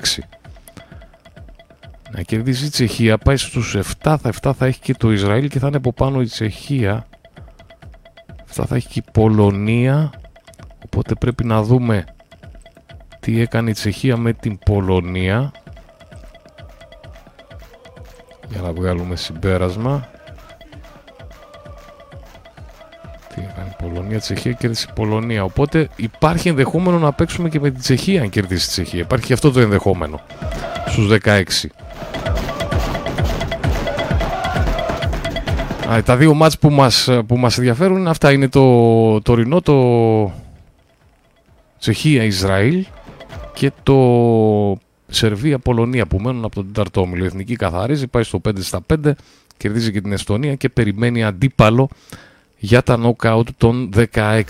[2.11, 5.59] Να κερδίσει η Τσεχία, πάει στους 7, θα 7 θα έχει και το Ισραήλ και
[5.59, 7.07] θα είναι από πάνω η Τσεχία.
[8.55, 10.11] 7 θα έχει και η Πολωνία,
[10.84, 12.05] οπότε πρέπει να δούμε
[13.20, 15.53] τι έκανε η Τσεχία με την Πολωνία
[18.49, 20.09] για να βγάλουμε συμπέρασμα.
[23.34, 25.44] Τι έκανε η Πολωνία, Τσεχία κέρδισε η Πολωνία.
[25.44, 29.01] Οπότε υπάρχει ενδεχόμενο να παίξουμε και με την Τσεχία αν κερδίσει η Τσεχία.
[29.01, 30.20] Υπάρχει και αυτό το ενδεχόμενο
[30.86, 31.42] στους 16.
[35.90, 40.32] Α, τα δύο μάτς που μας, που μας ενδιαφέρουν αυτά είναι το τωρινό, το
[41.78, 42.86] Τσεχία-Ισραήλ
[43.55, 44.78] και το
[45.09, 47.24] Σερβία-Πολωνία που μένουν από τον τέταρτο όμιλο.
[47.24, 49.11] Η Εθνική καθαρίζει, πάει στο 5 στα 5,
[49.57, 51.88] κερδίζει και την Εστονία και περιμένει αντίπαλο
[52.59, 54.42] για τα νοκάουτ των 16.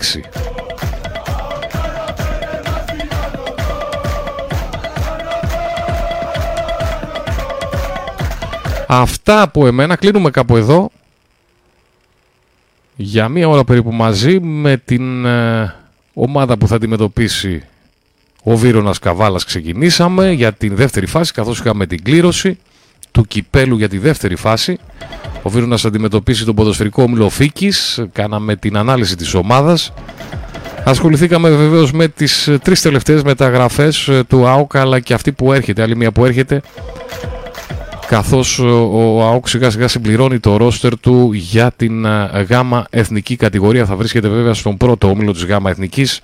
[8.87, 9.95] Αυτά από εμένα.
[9.95, 10.91] Κλείνουμε κάπου εδώ.
[12.95, 15.75] Για μία ώρα περίπου μαζί με την ε,
[16.13, 17.63] ομάδα που θα αντιμετωπίσει
[18.49, 22.57] ο Βίρονας Καβάλας ξεκινήσαμε για την δεύτερη φάση καθώς είχαμε την κλήρωση
[23.11, 24.77] του κυπέλου για τη δεύτερη φάση.
[25.41, 29.93] Ο Βίρονας αντιμετωπίσει τον ποδοσφαιρικό όμιλο Φίκης, κάναμε την ανάλυση της ομάδας.
[30.83, 35.95] Ασχοληθήκαμε βεβαίως με τις τρεις τελευταίες μεταγραφές του ΑΟΚ αλλά και αυτή που έρχεται, άλλη
[35.95, 36.61] μία που έρχεται
[38.07, 42.05] καθώς ο ΑΟΚ σιγά σιγά συμπληρώνει το ρόστερ του για την
[42.49, 43.85] γάμα εθνική κατηγορία.
[43.85, 46.21] Θα βρίσκεται βέβαια στον πρώτο όμιλο της γάμα εθνικής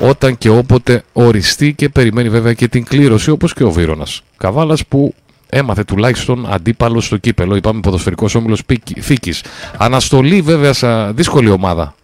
[0.00, 4.22] όταν και όποτε οριστεί και περιμένει βέβαια και την κλήρωση όπως και ο Βίρονας.
[4.36, 5.14] Καβάλας που
[5.48, 8.62] έμαθε τουλάχιστον αντίπαλο στο κύπελο, είπαμε ποδοσφαιρικός όμιλος
[9.00, 9.44] Φίκης.
[9.78, 11.94] Αναστολή βέβαια σε δύσκολη ομάδα.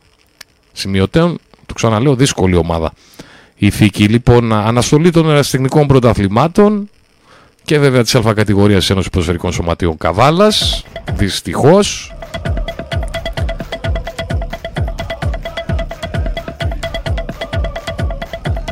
[0.72, 2.92] Σημειωτέων, το ξαναλέω, δύσκολη ομάδα.
[3.57, 6.88] Η Φίκη λοιπόν αναστολή των ερασιτεχνικών πρωταθλημάτων
[7.64, 10.84] και βέβαια της αλφα κατηγορίας Ένωσης Ποδοσφαιρικών Σωματείων Καβάλας.
[11.12, 12.14] Δυστυχώς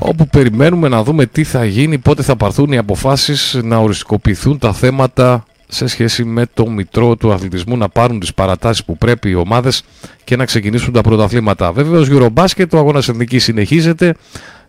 [0.06, 4.72] όπου περιμένουμε να δούμε τι θα γίνει, πότε θα πάρθουν οι αποφάσεις να οριστικοποιηθούν τα
[4.72, 9.34] θέματα σε σχέση με το μητρό του αθλητισμού να πάρουν τις παρατάσεις που πρέπει οι
[9.34, 9.82] ομάδες
[10.24, 11.72] και να ξεκινήσουν τα πρωταθλήματα.
[11.72, 14.14] Βέβαιως Eurobasket, το αγώνας εθνικής συνεχίζεται.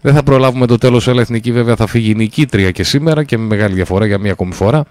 [0.01, 3.45] Δεν θα προλάβουμε το τέλος, αλλά εθνική βέβαια θα φύγει νικήτρια και σήμερα και με
[3.45, 4.83] μεγάλη διαφορά για μία ακόμη φορά.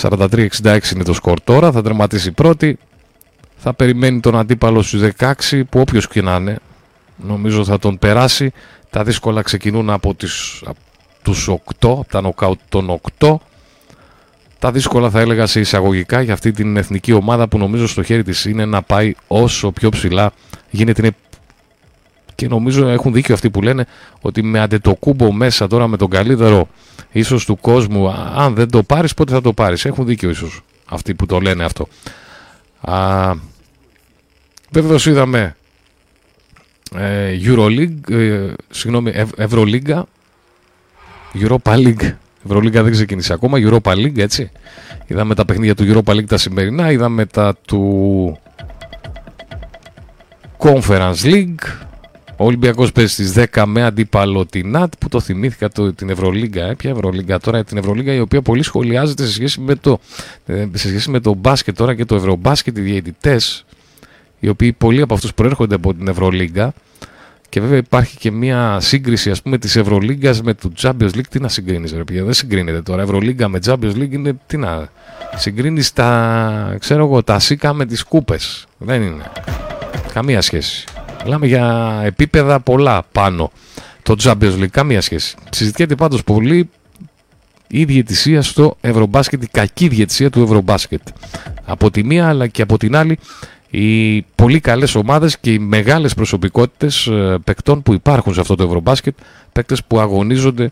[0.00, 0.48] 43-66
[0.94, 2.78] είναι το σκορ τώρα, θα τερματίσει πρώτη.
[3.56, 6.58] Θα περιμένει τον αντίπαλο στους 16 που όποιος και να είναι
[7.18, 8.52] νομίζω θα τον περάσει.
[8.90, 10.78] Τα δύσκολα ξεκινούν από, τις, από
[11.22, 13.34] τους 8, από τα νοκάουτ των 8.
[14.58, 18.22] Τα δύσκολα θα έλεγα σε εισαγωγικά για αυτή την εθνική ομάδα που νομίζω στο χέρι
[18.22, 20.32] της είναι να πάει όσο πιο ψηλά
[20.70, 21.10] γίνεται.
[22.34, 23.86] Και νομίζω έχουν δίκιο αυτοί που λένε
[24.20, 26.68] ότι με αντετοκούμπο μέσα τώρα με τον καλύτερο
[27.12, 29.84] ίσως του κόσμου αν δεν το πάρεις πότε θα το πάρεις.
[29.84, 31.88] Έχουν δίκιο ίσως αυτοί που το λένε αυτό.
[32.80, 33.32] Α,
[34.70, 35.57] βέβαιως είδαμε ε,
[37.46, 40.06] Euroleague, ε, συγγνώμη, Ευ, Ευρωλίγκα,
[41.34, 42.12] Europa League.
[42.44, 44.50] Ευρωλίγκα δεν ξεκίνησε ακόμα, Europa League, έτσι.
[45.06, 48.38] Είδαμε τα παιχνίδια του Europa League τα σημερινά, είδαμε τα του
[50.58, 51.86] Conference League.
[52.40, 56.64] Ο Ολυμπιακός παίζει στις 10 με αντίπαλο την ΝΑΤ που το θυμήθηκα το, την Ευρωλίγκα.
[56.64, 59.98] Ε, ποια Ευρωλίγκα τώρα, την Ευρωλίγκα η οποία πολύ σχολιάζεται σε σχέση με το,
[60.46, 63.64] ε, σε σχέση με το μπάσκετ τώρα και το Ευρωμπάσκετ, οι διαιτητές
[64.38, 66.72] οι οποίοι πολλοί από αυτούς προέρχονται από την Ευρωλίγκα
[67.48, 71.26] και βέβαια υπάρχει και μια σύγκριση ας πούμε της Ευρωλίγκας με το Champions League.
[71.30, 73.02] Τι να συγκρίνεις ρε παιδιά, δεν συγκρίνεται τώρα.
[73.02, 74.88] Ευρωλίγκα με Champions League είναι τι να...
[75.36, 78.66] Συγκρίνεις τα, ξέρω εγώ, τα σίκα με τις κούπες.
[78.78, 79.30] Δεν είναι.
[80.12, 80.84] Καμία σχέση.
[81.24, 83.50] Μιλάμε για επίπεδα πολλά πάνω.
[84.02, 85.36] Το Champions League, καμία σχέση.
[85.50, 86.70] Συζητιέται πάντως πολύ
[87.66, 91.02] η διαιτησία στο Ευρωμπάσκετ, η κακή διαιτησία του Ευρωμπάσκετ.
[91.64, 93.18] Από τη μία αλλά και από την άλλη
[93.70, 98.62] οι πολύ καλές ομάδες και οι μεγάλες προσωπικότητες ε, παικτών που υπάρχουν σε αυτό το
[98.62, 99.16] Ευρωμπάσκετ,
[99.52, 100.70] παίκτες που αγωνίζονται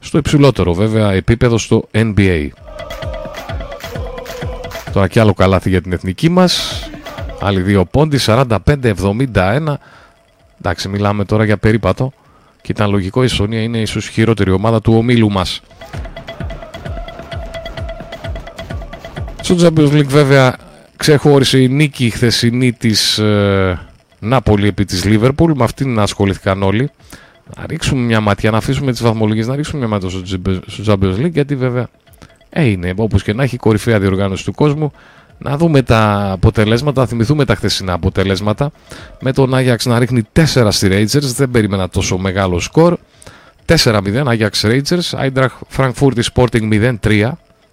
[0.00, 2.48] στο υψηλότερο βέβαια επίπεδο στο NBA.
[4.92, 6.82] Τώρα κι άλλο καλάθι για την εθνική μας.
[7.40, 9.74] Άλλοι δύο πόντι, 45-71.
[10.58, 12.12] Εντάξει, μιλάμε τώρα για περίπατο.
[12.62, 15.60] Και ήταν λογικό η Σονία είναι ίσως η χειρότερη ομάδα του ομίλου μας.
[19.40, 20.56] Στο Champions League βέβαια
[21.04, 23.80] ξεχώρισε η νίκη χθεσινή της ε,
[24.18, 25.52] Νάπολη επί της Λίβερπουλ.
[25.56, 26.90] Με αυτήν ασχολήθηκαν όλοι.
[27.56, 30.08] Να ρίξουμε μια ματιά, να αφήσουμε τις βαθμολογίες, να ρίξουμε μια ματιά
[30.66, 31.88] στο Champions League γιατί βέβαια
[32.50, 34.92] ε, είναι όπως και να έχει κορυφαία διοργάνωση του κόσμου.
[35.38, 38.70] Να δούμε τα αποτελέσματα, να θυμηθούμε τα χθεσινά αποτελέσματα.
[39.20, 42.96] Με τον Άγιαξ να ρίχνει 4 στη Rangers, δεν περίμενα τόσο μεγάλο σκορ.
[43.66, 47.30] 4-0 Άγιαξ Rangers, Άιντραχ Frankfurt Sporting 0-3.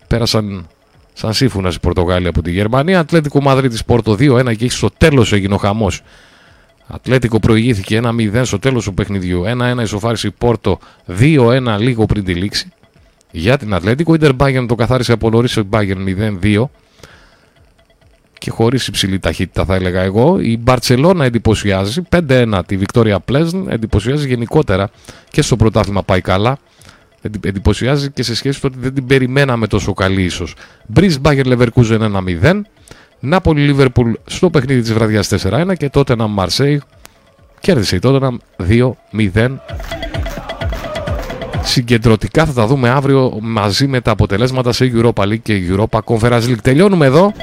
[0.07, 0.67] Πέρασαν
[1.13, 2.99] σαν σύμφωνας οι Πορτογάλοι από τη Γερμανία.
[2.99, 6.01] Ατλέτικο Μαδρίτης Πόρτο 2-1 και στο τέλος έγινε ο χαμός.
[6.87, 9.43] Ατλέτικο προηγήθηκε 1-0 στο τέλος του παιχνιδιού.
[9.77, 10.79] 1-1 ισοφάρισε Πόρτο
[11.19, 12.71] 2-1 λίγο πριν τη λήξη.
[13.31, 16.63] Για την Ατλέτικο, η Ιντερ το καθάρισε από νωρίς ο Bayern 0-2
[18.37, 20.39] και χωρίς υψηλή ταχύτητα θα έλεγα εγώ.
[20.39, 24.89] Η Μπαρσελόνα εντυπωσιάζει 5-1 τη Βικτόρια Πλέσν, εντυπωσιάζει γενικότερα
[25.29, 26.57] και στο πρωτάθλημα πάει καλά
[27.21, 30.55] εντυπωσιάζει και σε σχέση με το ότι δεν την περιμέναμε τόσο καλή ίσως.
[30.87, 32.61] Μπριζ Μπάγκερ Λεβερκούζεν 1-0.
[33.19, 36.81] Νάπολη Λίβερπουλ στο παιχνίδι της βραδιάς 4-1 και τότε ένα Μαρσέι
[37.59, 38.37] κέρδισε η τότε
[38.69, 39.49] 2-0.
[41.63, 46.43] Συγκεντρωτικά θα τα δούμε αύριο μαζί με τα αποτελέσματα σε Europa League και Europa Conference
[46.43, 46.61] League.
[46.63, 47.33] Τελειώνουμε εδώ.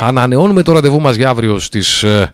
[0.00, 2.26] Ανανεώνουμε το ραντεβού μας για αύριο στις 6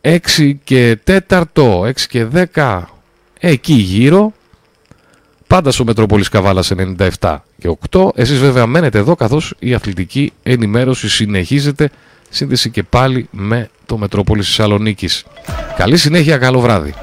[0.00, 0.18] ε,
[0.64, 2.82] και 4, 6 και 10
[3.44, 4.32] εκεί γύρω,
[5.46, 6.70] πάντα στο Μετρόπολης Καβάλας
[7.18, 8.08] 97 και 8.
[8.14, 11.90] Εσείς βέβαια μένετε εδώ καθώς η αθλητική ενημέρωση συνεχίζεται.
[12.28, 15.24] Σύνδεση και πάλι με το Μετρόπολης Θεσσαλονίκης.
[15.76, 16.94] Καλή συνέχεια, καλό βράδυ.